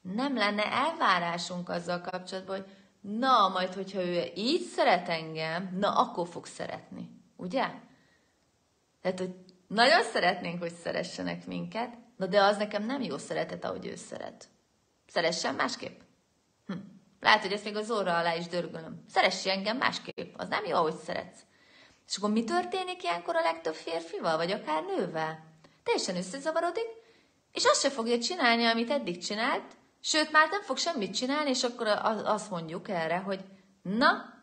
Nem 0.00 0.36
lenne 0.36 0.72
elvárásunk 0.72 1.68
azzal 1.68 2.00
kapcsolatban, 2.00 2.56
hogy 2.56 2.70
na, 3.00 3.48
majd, 3.48 3.74
hogyha 3.74 4.04
ő 4.04 4.30
így 4.34 4.62
szeret 4.62 5.08
engem, 5.08 5.76
na, 5.78 5.98
akkor 5.98 6.28
fog 6.28 6.46
szeretni. 6.46 7.10
Ugye? 7.36 7.70
Tehát, 9.00 9.18
hogy 9.18 9.34
nagyon 9.66 10.02
szeretnénk, 10.02 10.58
hogy 10.58 10.72
szeressenek 10.72 11.46
minket, 11.46 11.98
na 12.16 12.26
de 12.26 12.42
az 12.42 12.56
nekem 12.56 12.84
nem 12.84 13.02
jó 13.02 13.18
szeretet, 13.18 13.64
ahogy 13.64 13.86
ő 13.86 13.96
szeret. 13.96 14.48
Szeressen 15.06 15.54
másképp? 15.54 16.00
Hm. 16.66 16.72
Lehet, 17.20 17.42
hogy 17.42 17.52
ezt 17.52 17.64
még 17.64 17.76
az 17.76 17.90
orra 17.90 18.16
alá 18.16 18.34
is 18.34 18.46
dörgölöm. 18.46 19.04
Szeressi 19.08 19.50
engem 19.50 19.76
másképp, 19.76 20.34
az 20.36 20.48
nem 20.48 20.64
jó, 20.64 20.76
ahogy 20.76 20.96
szeretsz. 20.96 21.40
És 22.08 22.16
akkor 22.16 22.30
mi 22.30 22.44
történik 22.44 23.02
ilyenkor 23.02 23.36
a 23.36 23.40
legtöbb 23.40 23.74
férfival, 23.74 24.36
vagy 24.36 24.50
akár 24.50 24.84
nővel? 24.84 25.44
Teljesen 25.82 26.16
összezavarodik, 26.16 26.88
és 27.52 27.64
azt 27.64 27.80
se 27.80 27.90
fogja 27.90 28.18
csinálni, 28.18 28.64
amit 28.64 28.90
eddig 28.90 29.24
csinált, 29.24 29.76
sőt, 30.00 30.32
már 30.32 30.48
nem 30.50 30.62
fog 30.62 30.76
semmit 30.76 31.16
csinálni, 31.16 31.50
és 31.50 31.62
akkor 31.62 31.86
azt 32.24 32.50
mondjuk 32.50 32.88
erre, 32.88 33.16
hogy 33.16 33.44
na, 33.82 34.34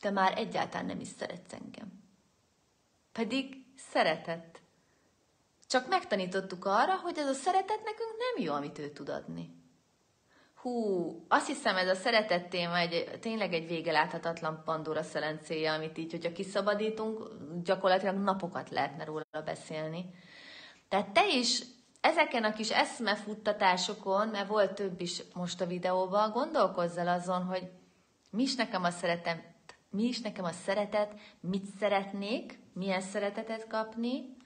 te 0.00 0.10
már 0.10 0.38
egyáltalán 0.38 0.86
nem 0.86 1.00
is 1.00 1.08
szeretsz 1.18 1.52
engem. 1.52 2.02
Pedig 3.12 3.64
szeretett. 3.76 4.49
Csak 5.70 5.88
megtanítottuk 5.88 6.64
arra, 6.64 6.96
hogy 6.96 7.18
ez 7.18 7.28
a 7.28 7.32
szeretet 7.32 7.84
nekünk 7.84 8.14
nem 8.18 8.44
jó, 8.44 8.52
amit 8.52 8.78
ő 8.78 8.90
tud 8.90 9.08
adni. 9.08 9.50
Hú, 10.54 11.24
azt 11.28 11.46
hiszem 11.46 11.76
ez 11.76 11.88
a 11.88 11.94
szeretet 11.94 12.48
téma 12.48 12.78
egy, 12.78 13.18
tényleg 13.20 13.52
egy 13.52 13.66
vége 13.66 13.92
láthatatlan 13.92 14.62
Pandora 14.64 15.02
szelencéje, 15.02 15.72
amit 15.72 15.98
így, 15.98 16.10
hogyha 16.10 16.32
kiszabadítunk, 16.32 17.30
gyakorlatilag 17.62 18.16
napokat 18.16 18.70
lehetne 18.70 19.04
róla 19.04 19.24
beszélni. 19.44 20.14
Tehát 20.88 21.10
te 21.10 21.28
is 21.28 21.62
ezeken 22.00 22.44
a 22.44 22.52
kis 22.52 22.70
eszmefuttatásokon, 22.70 24.28
mert 24.28 24.48
volt 24.48 24.74
több 24.74 25.00
is 25.00 25.22
most 25.34 25.60
a 25.60 25.66
videóban, 25.66 26.30
gondolkozz 26.30 26.96
el 26.96 27.08
azon, 27.08 27.44
hogy 27.44 27.70
mi 28.30 28.42
is 28.42 28.54
nekem 28.54 28.84
a 28.84 28.90
szeretet, 28.90 29.42
mi 29.90 30.02
is 30.02 30.20
nekem 30.20 30.44
a 30.44 30.52
szeretet, 30.52 31.12
mit 31.40 31.66
szeretnék, 31.78 32.58
milyen 32.72 33.00
szeretetet 33.00 33.66
kapni, 33.66 34.38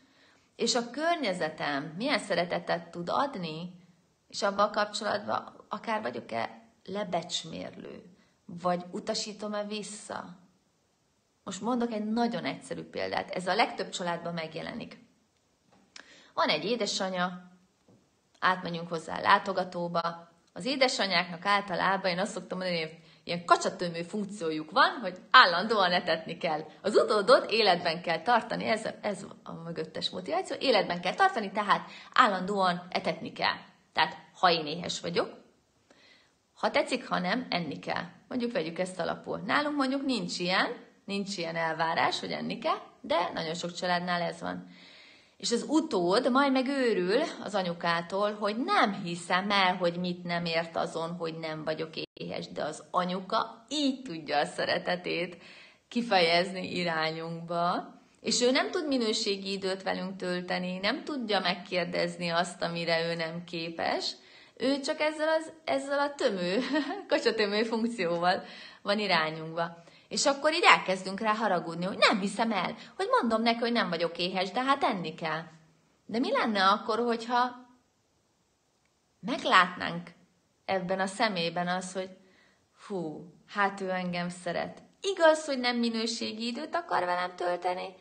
és 0.57 0.75
a 0.75 0.90
környezetem 0.90 1.95
milyen 1.97 2.19
szeretetet 2.19 2.90
tud 2.90 3.09
adni, 3.09 3.83
és 4.29 4.43
abban 4.43 4.71
kapcsolatban 4.71 5.64
akár 5.69 6.03
vagyok-e 6.03 6.62
lebecsmérlő, 6.85 8.03
vagy 8.45 8.85
utasítom-e 8.90 9.64
vissza. 9.64 10.38
Most 11.43 11.61
mondok 11.61 11.93
egy 11.93 12.05
nagyon 12.05 12.45
egyszerű 12.45 12.83
példát, 12.83 13.31
ez 13.31 13.47
a 13.47 13.55
legtöbb 13.55 13.88
családban 13.88 14.35
megjelenik. 14.35 14.99
Van 16.35 16.49
egy 16.49 16.64
édesanyja, 16.64 17.53
átmenjünk 18.38 18.88
hozzá 18.88 19.19
a 19.19 19.21
látogatóba. 19.21 20.33
Az 20.53 20.64
édesanyáknak 20.64 21.45
általában 21.45 22.11
én 22.11 22.19
azt 22.19 22.33
szoktam 22.33 22.59
mondani, 22.59 22.81
hogy 22.81 22.99
ilyen 23.25 23.45
kacsatömő 23.45 24.03
funkciójuk 24.03 24.71
van, 24.71 24.91
hogy 25.01 25.17
állandóan 25.31 25.93
etetni 25.93 26.37
kell. 26.37 26.65
Az 26.83 26.97
utódot 26.97 27.51
életben 27.51 28.03
kell 28.03 28.23
tartani, 28.23 28.65
ez, 28.65 28.89
ez 29.01 29.27
a 29.43 29.53
mögöttes 29.53 30.11
motiváció, 30.11 30.57
életben 30.61 31.01
kell 31.01 31.15
tartani, 31.15 31.51
tehát 31.51 31.91
állandóan 32.13 32.87
etetni 32.91 33.33
kell. 33.33 33.57
Tehát 33.93 34.17
ha 34.39 34.51
én 34.51 34.67
éhes 34.67 35.01
vagyok, 35.01 35.43
ha 36.55 36.71
tetszik, 36.71 37.09
ha 37.09 37.19
nem, 37.19 37.47
enni 37.51 37.79
kell. 37.79 38.05
Mondjuk 38.29 38.53
vegyük 38.53 38.79
ezt 38.79 39.01
alapul. 39.01 39.39
Nálunk 39.39 39.77
mondjuk 39.77 40.05
nincs 40.05 40.39
ilyen, 40.39 40.67
nincs 41.05 41.37
ilyen 41.37 41.57
elvárás, 41.57 42.21
hogy 42.21 42.31
enni 42.31 42.59
kell, 42.59 42.79
de 43.01 43.31
nagyon 43.35 43.55
sok 43.55 43.73
családnál 43.73 44.23
ez 44.23 44.41
van. 44.41 44.67
És 45.37 45.53
az 45.53 45.65
utód 45.69 46.31
majd 46.31 46.53
megőrül 46.53 47.21
az 47.45 47.55
anyukától, 47.55 48.35
hogy 48.35 48.57
nem 48.57 48.93
hiszem 48.93 49.51
el, 49.51 49.77
hogy 49.77 49.97
mit 49.97 50.25
nem 50.25 50.45
ért 50.45 50.77
azon, 50.77 51.17
hogy 51.17 51.39
nem 51.39 51.65
vagyok 51.65 51.97
éhes, 52.35 52.53
de 52.53 52.62
az 52.62 52.83
anyuka 52.90 53.64
így 53.68 54.03
tudja 54.03 54.38
a 54.38 54.44
szeretetét 54.44 55.37
kifejezni 55.88 56.77
irányunkba, 56.77 57.92
és 58.20 58.40
ő 58.40 58.51
nem 58.51 58.70
tud 58.70 58.87
minőségi 58.87 59.53
időt 59.53 59.83
velünk 59.83 60.16
tölteni, 60.16 60.79
nem 60.79 61.05
tudja 61.05 61.40
megkérdezni 61.40 62.29
azt, 62.29 62.62
amire 62.62 63.11
ő 63.11 63.14
nem 63.14 63.44
képes, 63.44 64.12
ő 64.57 64.81
csak 64.81 65.01
ezzel, 65.01 65.29
az, 65.29 65.53
ezzel 65.64 65.99
a 65.99 66.14
tömő, 66.14 66.61
kacsatömő 67.09 67.62
funkcióval 67.62 68.44
van 68.83 68.99
irányunkba. 68.99 69.83
És 70.09 70.27
akkor 70.27 70.53
így 70.53 70.64
elkezdünk 70.64 71.20
rá 71.20 71.35
haragudni, 71.35 71.85
hogy 71.85 71.99
nem 71.99 72.20
hiszem 72.20 72.53
el, 72.53 72.77
hogy 72.97 73.09
mondom 73.20 73.42
neki, 73.42 73.59
hogy 73.59 73.73
nem 73.73 73.88
vagyok 73.88 74.18
éhes, 74.18 74.51
de 74.51 74.62
hát 74.62 74.83
enni 74.83 75.14
kell. 75.14 75.42
De 76.07 76.18
mi 76.18 76.33
lenne 76.33 76.64
akkor, 76.64 76.99
hogyha 76.99 77.66
meglátnánk 79.20 80.11
ebben 80.64 81.01
a 81.01 81.07
szemében 81.07 81.68
az, 81.68 81.92
hogy 81.92 82.11
fú, 82.85 83.33
hát 83.49 83.81
ő 83.81 83.90
engem 83.90 84.29
szeret. 84.29 84.83
Igaz, 85.01 85.44
hogy 85.44 85.59
nem 85.59 85.77
minőségi 85.77 86.47
időt 86.47 86.75
akar 86.75 87.05
velem 87.05 87.37
tölteni, 87.37 87.94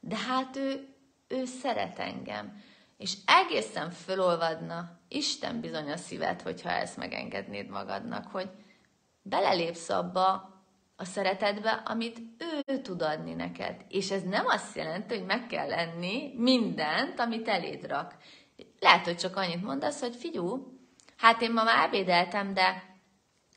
de 0.00 0.16
hát 0.16 0.56
ő, 0.56 0.94
ő 1.28 1.44
szeret 1.44 1.98
engem. 1.98 2.62
És 2.96 3.16
egészen 3.26 3.90
fölolvadna 3.90 4.98
Isten 5.08 5.60
bizony 5.60 5.90
a 5.90 5.96
szívet, 5.96 6.42
hogyha 6.42 6.70
ezt 6.70 6.96
megengednéd 6.96 7.68
magadnak, 7.68 8.26
hogy 8.30 8.50
belelépsz 9.22 9.88
abba, 9.88 10.54
a 10.96 11.04
szeretetbe, 11.04 11.70
amit 11.70 12.20
ő 12.66 12.80
tud 12.80 13.02
adni 13.02 13.34
neked. 13.34 13.84
És 13.88 14.10
ez 14.10 14.22
nem 14.22 14.46
azt 14.46 14.76
jelenti, 14.76 15.16
hogy 15.16 15.26
meg 15.26 15.46
kell 15.46 15.68
lenni 15.68 16.32
mindent, 16.36 17.20
amit 17.20 17.48
eléd 17.48 17.86
rak. 17.86 18.14
Lehet, 18.80 19.04
hogy 19.04 19.16
csak 19.16 19.36
annyit 19.36 19.62
mondasz, 19.62 20.00
hogy 20.00 20.16
figyú, 20.16 20.78
hát 21.16 21.42
én 21.42 21.52
ma 21.52 21.64
már 21.64 21.86
ebédeltem, 21.86 22.54
de 22.54 22.95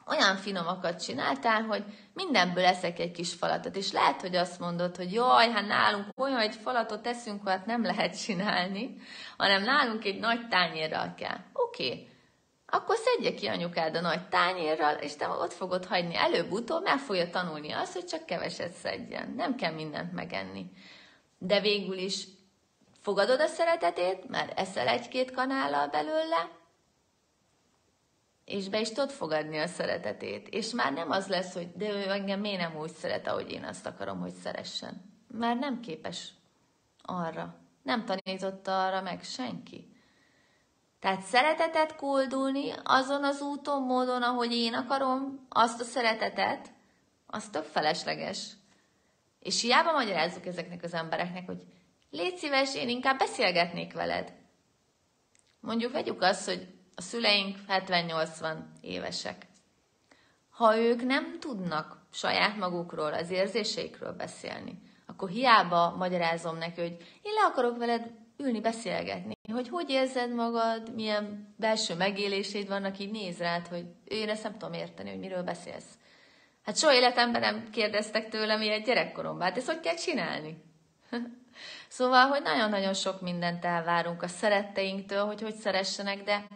olyan 0.09 0.35
finomakat 0.35 1.03
csináltál, 1.03 1.61
hogy 1.61 1.83
mindenből 2.13 2.65
eszek 2.65 2.99
egy 2.99 3.11
kis 3.11 3.33
falatot. 3.33 3.75
És 3.75 3.91
lehet, 3.91 4.21
hogy 4.21 4.35
azt 4.35 4.59
mondod, 4.59 4.95
hogy 4.95 5.13
jaj, 5.13 5.51
hát 5.51 5.67
nálunk 5.67 6.05
olyan, 6.17 6.37
hogy 6.37 6.55
falatot 6.55 7.07
eszünk, 7.07 7.47
hát 7.47 7.65
nem 7.65 7.83
lehet 7.83 8.23
csinálni, 8.23 8.95
hanem 9.37 9.63
nálunk 9.63 10.05
egy 10.05 10.19
nagy 10.19 10.47
tányérral 10.47 11.13
kell. 11.17 11.37
Oké, 11.53 11.85
okay 11.87 12.07
akkor 12.71 12.95
szedje 12.95 13.33
ki 13.33 13.47
anyukád 13.47 13.95
a 13.95 14.01
nagy 14.01 14.27
tányérral, 14.27 14.95
és 14.95 15.15
te 15.15 15.27
ott 15.27 15.53
fogod 15.53 15.85
hagyni 15.85 16.15
előbb-utóbb, 16.15 16.83
meg 16.83 16.97
fogja 16.97 17.29
tanulni 17.29 17.71
azt, 17.71 17.93
hogy 17.93 18.05
csak 18.05 18.25
keveset 18.25 18.73
szedjen. 18.73 19.33
Nem 19.35 19.55
kell 19.55 19.73
mindent 19.73 20.13
megenni. 20.13 20.65
De 21.37 21.59
végül 21.59 21.97
is 21.97 22.27
fogadod 23.01 23.39
a 23.39 23.47
szeretetét, 23.47 24.29
mert 24.29 24.59
eszel 24.59 24.87
egy-két 24.87 25.31
kanállal 25.31 25.87
belőle, 25.87 26.49
és 28.49 28.69
be 28.69 28.79
is 28.79 28.89
tudod 28.89 29.09
fogadni 29.09 29.57
a 29.57 29.67
szeretetét. 29.67 30.47
És 30.47 30.71
már 30.71 30.93
nem 30.93 31.11
az 31.11 31.27
lesz, 31.27 31.53
hogy 31.53 31.71
de 31.75 31.89
ő 31.89 32.09
engem 32.09 32.39
miért 32.39 32.59
nem 32.59 32.77
úgy 32.77 32.91
szeret, 32.91 33.27
ahogy 33.27 33.51
én 33.51 33.63
azt 33.63 33.85
akarom, 33.85 34.19
hogy 34.19 34.33
szeressen. 34.33 35.01
Már 35.27 35.57
nem 35.57 35.79
képes 35.79 36.29
arra. 37.01 37.55
Nem 37.83 38.05
tanította 38.05 38.85
arra 38.85 39.01
meg 39.01 39.23
senki. 39.23 39.87
Tehát 40.99 41.21
szeretetet 41.21 41.95
koldulni 41.95 42.73
azon 42.83 43.23
az 43.23 43.41
úton, 43.41 43.81
módon, 43.81 44.21
ahogy 44.21 44.51
én 44.51 44.73
akarom, 44.73 45.45
azt 45.49 45.81
a 45.81 45.83
szeretetet, 45.83 46.71
az 47.25 47.49
tök 47.49 47.63
felesleges. 47.63 48.51
És 49.39 49.61
hiába 49.61 49.91
magyarázzuk 49.91 50.45
ezeknek 50.45 50.83
az 50.83 50.93
embereknek, 50.93 51.45
hogy 51.45 51.63
légy 52.09 52.37
szíves, 52.37 52.75
én 52.75 52.89
inkább 52.89 53.17
beszélgetnék 53.17 53.93
veled. 53.93 54.33
Mondjuk 55.59 55.91
vegyük 55.91 56.21
azt, 56.21 56.45
hogy 56.45 56.78
a 56.99 57.01
szüleink 57.01 57.57
70-80 57.67 58.55
évesek. 58.81 59.45
Ha 60.49 60.77
ők 60.77 61.03
nem 61.03 61.39
tudnak 61.39 61.97
saját 62.11 62.57
magukról, 62.57 63.13
az 63.13 63.31
érzéseikről 63.31 64.11
beszélni, 64.13 64.81
akkor 65.05 65.29
hiába 65.29 65.95
magyarázom 65.97 66.57
neki, 66.57 66.81
hogy 66.81 66.97
én 67.21 67.33
le 67.33 67.45
akarok 67.49 67.77
veled 67.77 68.11
ülni, 68.37 68.61
beszélgetni, 68.61 69.33
hogy 69.51 69.69
hogy 69.69 69.89
érzed 69.89 70.33
magad, 70.33 70.95
milyen 70.95 71.53
belső 71.57 71.95
megéléseid 71.95 72.67
vannak, 72.67 72.99
így 72.99 73.11
néz 73.11 73.37
rád, 73.37 73.67
hogy 73.67 73.85
én 74.05 74.29
ezt 74.29 74.43
nem 74.43 74.57
tudom 74.57 74.73
érteni, 74.73 75.09
hogy 75.09 75.19
miről 75.19 75.43
beszélsz. 75.43 75.97
Hát 76.63 76.77
soha 76.77 76.93
életemben 76.93 77.41
nem 77.41 77.69
kérdeztek 77.69 78.29
tőlem 78.29 78.61
ilyet 78.61 78.85
gyerekkoromban, 78.85 79.47
hát 79.47 79.57
ezt 79.57 79.67
hogy 79.67 79.79
kell 79.79 79.95
csinálni? 79.95 80.63
szóval, 81.97 82.27
hogy 82.27 82.41
nagyon-nagyon 82.41 82.93
sok 82.93 83.21
mindent 83.21 83.65
elvárunk 83.65 84.23
a 84.23 84.27
szeretteinktől, 84.27 85.25
hogy 85.25 85.41
hogy 85.41 85.55
szeressenek, 85.55 86.23
de 86.23 86.47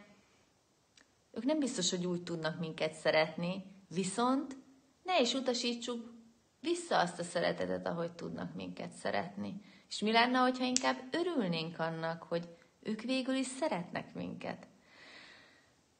ők 1.33 1.43
nem 1.43 1.59
biztos, 1.59 1.89
hogy 1.89 2.05
úgy 2.05 2.23
tudnak 2.23 2.59
minket 2.59 2.93
szeretni, 2.93 3.63
viszont 3.87 4.57
ne 5.03 5.19
is 5.19 5.33
utasítsuk 5.33 6.13
vissza 6.59 6.99
azt 6.99 7.19
a 7.19 7.23
szeretetet, 7.23 7.87
ahogy 7.87 8.11
tudnak 8.11 8.55
minket 8.55 8.91
szeretni. 8.91 9.61
És 9.89 9.99
mi 9.99 10.11
lenne, 10.11 10.37
hogyha 10.37 10.65
inkább 10.65 10.97
örülnénk 11.11 11.79
annak, 11.79 12.23
hogy 12.23 12.49
ők 12.79 13.01
végül 13.01 13.35
is 13.35 13.47
szeretnek 13.47 14.13
minket? 14.13 14.67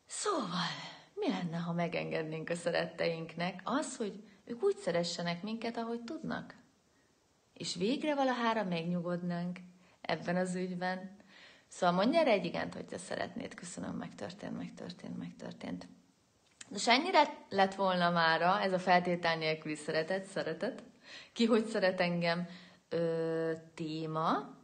Szóval, 0.06 0.68
mi 1.14 1.30
lenne, 1.30 1.58
ha 1.58 1.74
megengednénk 1.74 2.50
a 2.50 2.56
szeretteinknek 2.56 3.62
az, 3.64 3.98
hogy 3.98 4.24
ők 4.46 4.64
úgy 4.64 4.78
szeressenek 4.78 5.44
minket, 5.44 5.78
ahogy 5.78 6.02
tudnak? 6.02 6.56
És 7.54 7.76
végre 7.76 8.16
valahára 8.16 8.64
megnyugodnánk 8.64 9.60
ebben 10.02 10.36
az 10.36 10.56
ügyben. 10.56 11.18
Szóval 11.74 11.96
mondj 11.96 12.18
erre 12.18 12.32
egy 12.32 12.46
igent, 12.46 12.74
hogyha 12.74 12.98
szeretnéd. 12.98 13.54
Köszönöm, 13.54 13.96
megtörtént, 13.96 14.58
megtörtént, 14.58 15.18
megtörtént. 15.18 15.88
Nos, 16.68 16.88
ennyire 16.88 17.38
lett 17.50 17.76
volna 17.76 18.10
mára 18.10 18.62
ez 18.62 18.74
a 18.74 18.80
feltétel 18.80 19.38
nélküli 19.38 19.76
szeretet, 19.76 20.26
szeretet. 20.26 20.84
Ki 21.34 21.46
hogy 21.46 21.66
szeret 21.66 22.02
engem, 22.02 22.48
ö, 22.90 23.52
téma. 23.74 24.56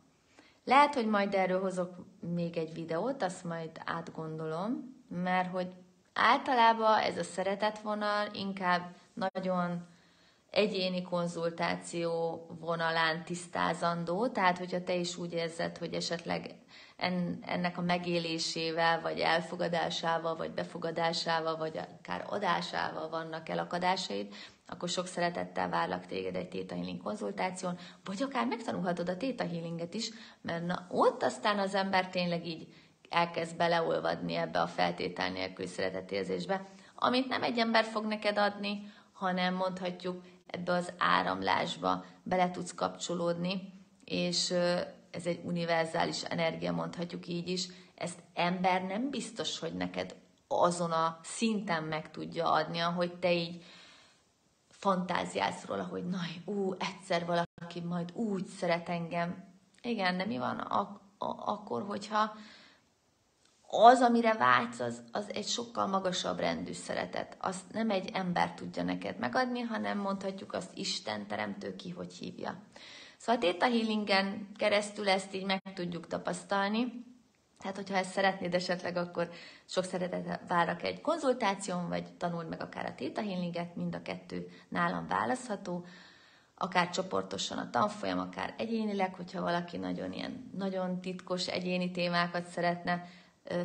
Lehet, 0.64 0.94
hogy 0.94 1.08
majd 1.08 1.34
erről 1.34 1.62
hozok 1.62 1.96
még 2.20 2.58
egy 2.58 2.74
videót, 2.74 3.24
azt 3.24 3.44
majd 3.44 3.82
átgondolom, 3.86 5.04
mert 5.08 5.52
hogy 5.52 5.74
általában 6.14 7.00
ez 7.00 7.18
a 7.18 7.24
szeretetvonal 7.24 8.28
inkább 8.34 8.96
nagyon 9.14 9.88
egyéni 10.52 11.02
konzultáció 11.02 12.46
vonalán 12.60 13.24
tisztázandó, 13.24 14.28
tehát 14.28 14.58
hogyha 14.58 14.84
te 14.84 14.96
is 14.96 15.18
úgy 15.18 15.34
érzed, 15.34 15.78
hogy 15.78 15.94
esetleg 15.94 16.56
ennek 17.42 17.78
a 17.78 17.82
megélésével, 17.82 19.02
vagy 19.02 19.20
elfogadásával, 19.20 20.36
vagy 20.36 20.52
befogadásával, 20.52 21.58
vagy 21.58 21.78
akár 21.78 22.26
adásával 22.30 23.10
vannak 23.10 23.50
elakadásaid, 23.50 24.34
akkor 24.68 24.90
sok 24.90 25.08
szeretettel 25.08 25.70
várlak 25.70 26.06
téged 26.06 26.36
egy 26.36 26.50
Theta 26.50 26.76
Healing 26.76 27.02
konzultáción, 27.04 27.78
vagy 28.04 28.24
akár 28.24 28.46
megtanulhatod 28.48 29.10
a 29.10 29.18
Theta 29.18 29.48
Healinget 29.48 29.94
is, 29.94 30.10
mert 30.42 30.66
na, 30.66 30.88
ott 30.90 31.24
aztán 31.24 31.60
az 31.60 31.76
ember 31.76 32.10
tényleg 32.10 32.46
így 32.46 32.68
elkezd 33.10 33.58
beleolvadni 33.58 34.36
ebbe 34.36 34.62
a 34.62 34.68
feltétel 34.68 35.32
nélkül 35.32 35.66
szeretetérzésbe, 35.66 36.66
amit 36.96 37.28
nem 37.28 37.44
egy 37.44 37.58
ember 37.58 37.84
fog 37.84 38.06
neked 38.06 38.38
adni, 38.38 38.92
hanem 39.14 39.56
mondhatjuk 39.56 40.22
ebbe 40.52 40.74
az 40.74 40.94
áramlásba 40.98 42.06
bele 42.24 42.52
tudsz 42.52 42.74
kapcsolódni, 42.74 43.74
és 44.06 44.52
ez 45.12 45.26
egy 45.26 45.40
univerzális 45.44 46.24
energia, 46.24 46.72
mondhatjuk 46.72 47.28
így 47.28 47.48
is, 47.48 47.68
ezt 47.96 48.20
ember 48.34 48.84
nem 48.84 49.10
biztos, 49.10 49.60
hogy 49.60 49.74
neked 49.74 50.16
azon 50.48 50.92
a 50.92 51.20
szinten 51.24 51.84
meg 51.84 52.12
tudja 52.12 52.52
adni, 52.52 52.80
ahogy 52.80 53.14
te 53.14 53.34
így 53.34 53.64
fantáziálsz 54.70 55.66
róla, 55.66 55.84
hogy 55.84 56.06
na, 56.06 56.20
ú, 56.46 56.74
egyszer 56.74 57.26
valaki 57.26 57.80
majd 57.88 58.12
úgy 58.14 58.46
szeret 58.46 58.90
engem. 58.90 59.44
Igen, 59.82 60.18
de 60.18 60.26
mi 60.26 60.38
van 60.38 60.60
ak- 60.60 61.02
akkor, 61.46 61.84
hogyha 61.84 62.36
az, 63.72 64.02
amire 64.02 64.34
vágysz, 64.34 64.80
az, 64.80 65.02
az 65.12 65.32
egy 65.34 65.48
sokkal 65.48 65.88
magasabb 65.88 66.40
rendű 66.40 66.74
szeretet. 66.74 67.38
Azt 67.40 67.72
nem 67.72 67.90
egy 67.90 68.10
ember 68.14 68.54
tudja 68.54 68.84
neked 68.84 69.18
megadni, 69.18 69.62
hanem 69.62 69.98
mondhatjuk 69.98 70.54
azt 70.54 70.78
Isten 70.78 71.28
teremtő 71.28 71.76
ki, 71.76 71.90
hogy 71.90 72.14
hívja. 72.14 72.62
Szóval 73.18 73.36
a 73.36 73.46
Theta 73.46 73.66
Healingen 73.66 74.48
keresztül 74.58 75.10
ezt 75.10 75.36
így 75.36 75.46
meg 75.46 75.62
tudjuk 75.74 76.08
tapasztalni. 76.08 77.08
Tehát, 77.60 77.76
hogyha 77.76 77.96
ezt 77.96 78.12
szeretnéd 78.12 78.54
esetleg, 78.54 78.98
akkor 78.98 79.30
sok 79.66 79.84
szeretettel 79.84 80.42
várak 80.48 80.84
egy 80.84 81.02
konzultáción, 81.02 81.88
vagy 81.90 82.14
tanuld 82.14 82.50
meg 82.50 82.62
akár 82.62 82.86
a 82.86 82.96
Theta 82.96 83.22
Healinget, 83.22 83.76
mind 83.76 83.96
a 83.96 84.02
kettő 84.02 84.48
nálam 84.70 85.08
választható, 85.08 85.86
akár 86.56 86.90
csoportosan 86.90 87.58
a 87.58 87.70
tanfolyam, 87.70 88.20
akár 88.20 88.54
egyénileg, 88.58 89.14
hogyha 89.14 89.42
valaki 89.42 89.78
nagyon 89.78 90.14
ilyen, 90.14 90.52
nagyon 90.58 91.02
titkos 91.02 91.48
egyéni 91.48 91.92
témákat 91.92 92.46
szeretne 92.46 93.08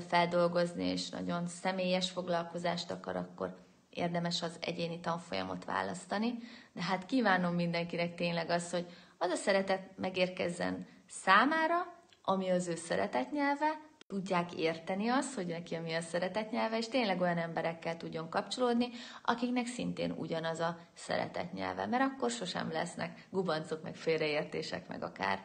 feldolgozni, 0.08 0.84
és 0.84 1.08
nagyon 1.08 1.46
személyes 1.46 2.10
foglalkozást 2.10 2.90
akar, 2.90 3.16
akkor 3.16 3.56
érdemes 3.90 4.42
az 4.42 4.56
egyéni 4.60 5.00
tanfolyamot 5.00 5.64
választani. 5.64 6.38
De 6.72 6.82
hát 6.82 7.06
kívánom 7.06 7.54
mindenkinek 7.54 8.14
tényleg 8.14 8.50
az, 8.50 8.70
hogy 8.70 8.86
az 9.18 9.30
a 9.30 9.36
szeretet 9.36 9.90
megérkezzen 9.96 10.86
számára, 11.08 11.74
ami 12.22 12.50
az 12.50 12.68
ő 12.68 12.74
szeretetnyelve, 12.74 13.80
tudják 14.06 14.54
érteni 14.54 15.08
azt, 15.08 15.34
hogy 15.34 15.46
neki 15.46 15.78
mi 15.78 15.92
a 15.92 16.00
szeretetnyelve, 16.00 16.76
és 16.76 16.88
tényleg 16.88 17.20
olyan 17.20 17.38
emberekkel 17.38 17.96
tudjon 17.96 18.28
kapcsolódni, 18.30 18.88
akiknek 19.22 19.66
szintén 19.66 20.10
ugyanaz 20.10 20.60
a 20.60 20.78
szeretetnyelve, 20.94 21.86
mert 21.86 22.02
akkor 22.02 22.30
sosem 22.30 22.72
lesznek 22.72 23.26
gubancok, 23.30 23.82
meg 23.82 23.94
félreértések, 23.94 24.88
meg 24.88 25.02
akár 25.02 25.42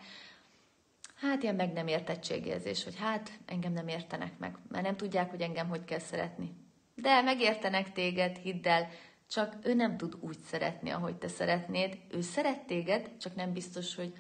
hát 1.22 1.44
ilyen 1.44 1.56
meg 1.56 1.74
nem 1.74 1.88
értettségérzés, 1.88 2.84
hogy 2.84 2.96
hát 2.96 3.32
engem 3.46 3.74
nem 3.74 3.88
értenek 3.88 4.38
meg, 4.38 4.58
mert 4.70 4.84
nem 4.84 4.98
tudják, 4.98 5.30
hogy 5.30 5.42
engem 5.42 5.68
hogy 5.68 5.86
kell 5.86 6.00
szeretni. 6.00 6.54
De 6.96 7.22
megértenek 7.22 7.92
téged, 7.92 8.38
hidd 8.38 8.68
el, 8.68 8.90
csak 9.30 9.56
ő 9.64 9.74
nem 9.74 9.98
tud 9.98 10.18
úgy 10.20 10.40
szeretni, 10.40 10.90
ahogy 10.90 11.16
te 11.16 11.28
szeretnéd. 11.28 11.98
Ő 12.12 12.22
szeret 12.22 12.66
téged, 12.66 13.12
csak 13.18 13.36
nem 13.36 13.54
biztos, 13.54 13.96
hogy 13.96 14.14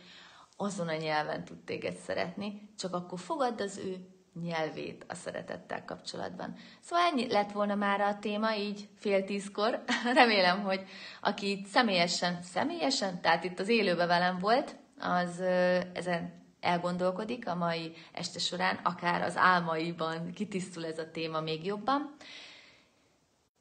azon 0.57 0.87
a 0.87 0.95
nyelven 0.95 1.45
tud 1.45 1.57
téged 1.57 1.95
szeretni, 1.95 2.69
csak 2.77 2.93
akkor 2.93 3.19
fogadd 3.19 3.61
az 3.61 3.77
ő 3.77 3.95
nyelvét 4.41 5.05
a 5.07 5.13
szeretettel 5.13 5.85
kapcsolatban. 5.85 6.55
Szóval 6.81 7.05
ennyi 7.05 7.31
lett 7.31 7.51
volna 7.51 7.75
már 7.75 8.01
a 8.01 8.19
téma, 8.19 8.55
így 8.55 8.89
fél 8.95 9.23
tízkor. 9.23 9.83
Remélem, 10.13 10.63
hogy 10.63 10.83
aki 11.21 11.49
itt 11.49 11.65
személyesen, 11.65 12.41
személyesen, 12.41 13.21
tehát 13.21 13.43
itt 13.43 13.59
az 13.59 13.67
élőben 13.67 14.07
velem 14.07 14.37
volt, 14.39 14.75
az 14.99 15.39
ezen 15.93 16.38
elgondolkodik 16.61 17.47
a 17.47 17.55
mai 17.55 17.93
este 18.11 18.39
során, 18.39 18.79
akár 18.83 19.21
az 19.21 19.37
álmaiban 19.37 20.31
kitisztul 20.33 20.85
ez 20.85 20.99
a 20.99 21.11
téma 21.11 21.41
még 21.41 21.65
jobban. 21.65 22.15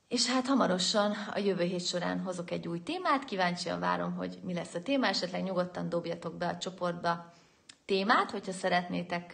És 0.09 0.27
hát 0.27 0.47
hamarosan 0.47 1.13
a 1.35 1.39
jövő 1.39 1.65
hét 1.65 1.87
során 1.87 2.21
hozok 2.21 2.51
egy 2.51 2.69
új 2.69 2.83
témát, 2.83 3.25
kíváncsian 3.25 3.81
várom, 3.81 4.15
hogy 4.15 4.39
mi 4.43 4.55
lesz 4.55 4.75
a 4.75 4.83
téma, 4.83 5.07
esetleg 5.07 5.43
nyugodtan 5.43 5.89
dobjatok 5.89 6.35
be 6.35 6.47
a 6.47 6.59
csoportba 6.59 7.33
témát, 7.85 8.31
hogyha 8.31 8.53
szeretnétek 8.53 9.33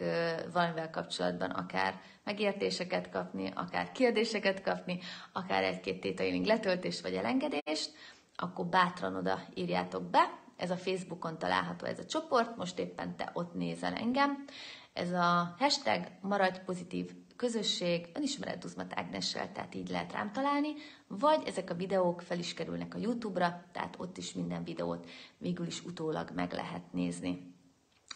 valamivel 0.52 0.90
kapcsolatban 0.90 1.50
akár 1.50 2.00
megértéseket 2.24 3.10
kapni, 3.10 3.52
akár 3.54 3.92
kérdéseket 3.92 4.62
kapni, 4.62 4.98
akár 5.32 5.62
egy-két 5.62 6.00
tétailing 6.00 6.46
letöltést 6.46 7.00
vagy 7.00 7.14
elengedést, 7.14 7.90
akkor 8.36 8.66
bátran 8.66 9.16
oda 9.16 9.42
írjátok 9.54 10.02
be. 10.02 10.43
Ez 10.56 10.70
a 10.70 10.76
Facebookon 10.76 11.38
található 11.38 11.86
ez 11.86 11.98
a 11.98 12.04
csoport, 12.04 12.56
most 12.56 12.78
éppen 12.78 13.16
te 13.16 13.30
ott 13.32 13.54
nézel 13.54 13.94
engem. 13.94 14.44
Ez 14.92 15.12
a 15.12 15.54
hashtag 15.58 16.06
maradj 16.20 16.58
pozitív 16.64 17.10
közösség, 17.36 18.06
önismeret 18.14 18.58
Duzmat 18.58 18.92
Ágnessel, 18.94 19.52
tehát 19.52 19.74
így 19.74 19.88
lehet 19.88 20.12
rám 20.12 20.32
találni, 20.32 20.72
vagy 21.06 21.42
ezek 21.46 21.70
a 21.70 21.74
videók 21.74 22.20
fel 22.20 22.38
is 22.38 22.54
kerülnek 22.54 22.94
a 22.94 22.98
YouTube-ra, 22.98 23.64
tehát 23.72 23.94
ott 23.98 24.16
is 24.16 24.32
minden 24.32 24.64
videót 24.64 25.10
végül 25.38 25.66
is 25.66 25.84
utólag 25.84 26.30
meg 26.34 26.52
lehet 26.52 26.92
nézni. 26.92 27.54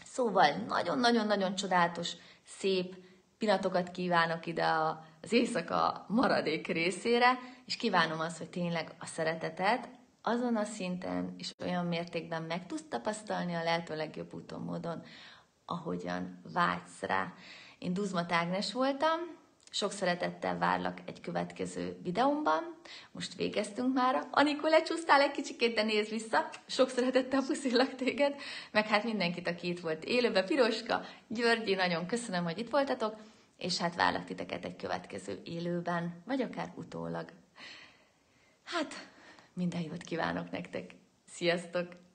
Szóval 0.04 0.50
nagyon-nagyon-nagyon 0.50 1.54
csodálatos, 1.54 2.12
szép 2.44 2.96
pillanatokat 3.38 3.90
kívánok 3.90 4.46
ide 4.46 4.64
az 5.22 5.32
éjszaka 5.32 6.04
maradék 6.08 6.66
részére, 6.66 7.38
és 7.64 7.76
kívánom 7.76 8.20
azt, 8.20 8.38
hogy 8.38 8.50
tényleg 8.50 8.94
a 8.98 9.06
szeretetet 9.06 9.88
azon 10.28 10.56
a 10.56 10.64
szinten 10.64 11.34
és 11.38 11.54
olyan 11.60 11.86
mértékben 11.86 12.42
meg 12.42 12.66
tudsz 12.66 12.84
tapasztalni 12.88 13.54
a 13.54 13.62
lehető 13.62 13.96
legjobb 13.96 14.34
úton, 14.34 14.60
módon, 14.60 15.02
ahogyan 15.64 16.40
vágysz 16.52 17.00
rá. 17.00 17.32
Én 17.78 17.92
Duzmat 17.92 18.32
Ágnes 18.32 18.72
voltam, 18.72 19.36
sok 19.70 19.92
szeretettel 19.92 20.58
várlak 20.58 20.98
egy 21.04 21.20
következő 21.20 21.98
videómban. 22.02 22.76
Most 23.10 23.34
végeztünk 23.34 23.94
már. 23.94 24.26
Anikó, 24.30 24.66
lecsúsztál 24.66 25.20
egy 25.20 25.30
kicsikét, 25.30 25.74
de 25.74 25.82
nézd 25.82 26.10
vissza. 26.10 26.48
Sok 26.66 26.88
szeretettel 26.88 27.42
puszillak 27.46 27.94
téged. 27.94 28.34
Meg 28.72 28.86
hát 28.86 29.04
mindenkit, 29.04 29.48
aki 29.48 29.68
itt 29.68 29.80
volt 29.80 30.04
élőben. 30.04 30.46
Piroska, 30.46 31.00
Györgyi, 31.28 31.74
nagyon 31.74 32.06
köszönöm, 32.06 32.44
hogy 32.44 32.58
itt 32.58 32.70
voltatok. 32.70 33.16
És 33.56 33.78
hát 33.78 33.94
várlak 33.94 34.24
titeket 34.24 34.64
egy 34.64 34.76
következő 34.76 35.40
élőben, 35.44 36.22
vagy 36.26 36.40
akár 36.42 36.72
utólag. 36.74 37.32
Hát, 38.64 38.94
minden 39.58 39.82
jót 39.82 40.02
kívánok 40.02 40.50
nektek. 40.50 40.94
Sziasztok! 41.26 42.07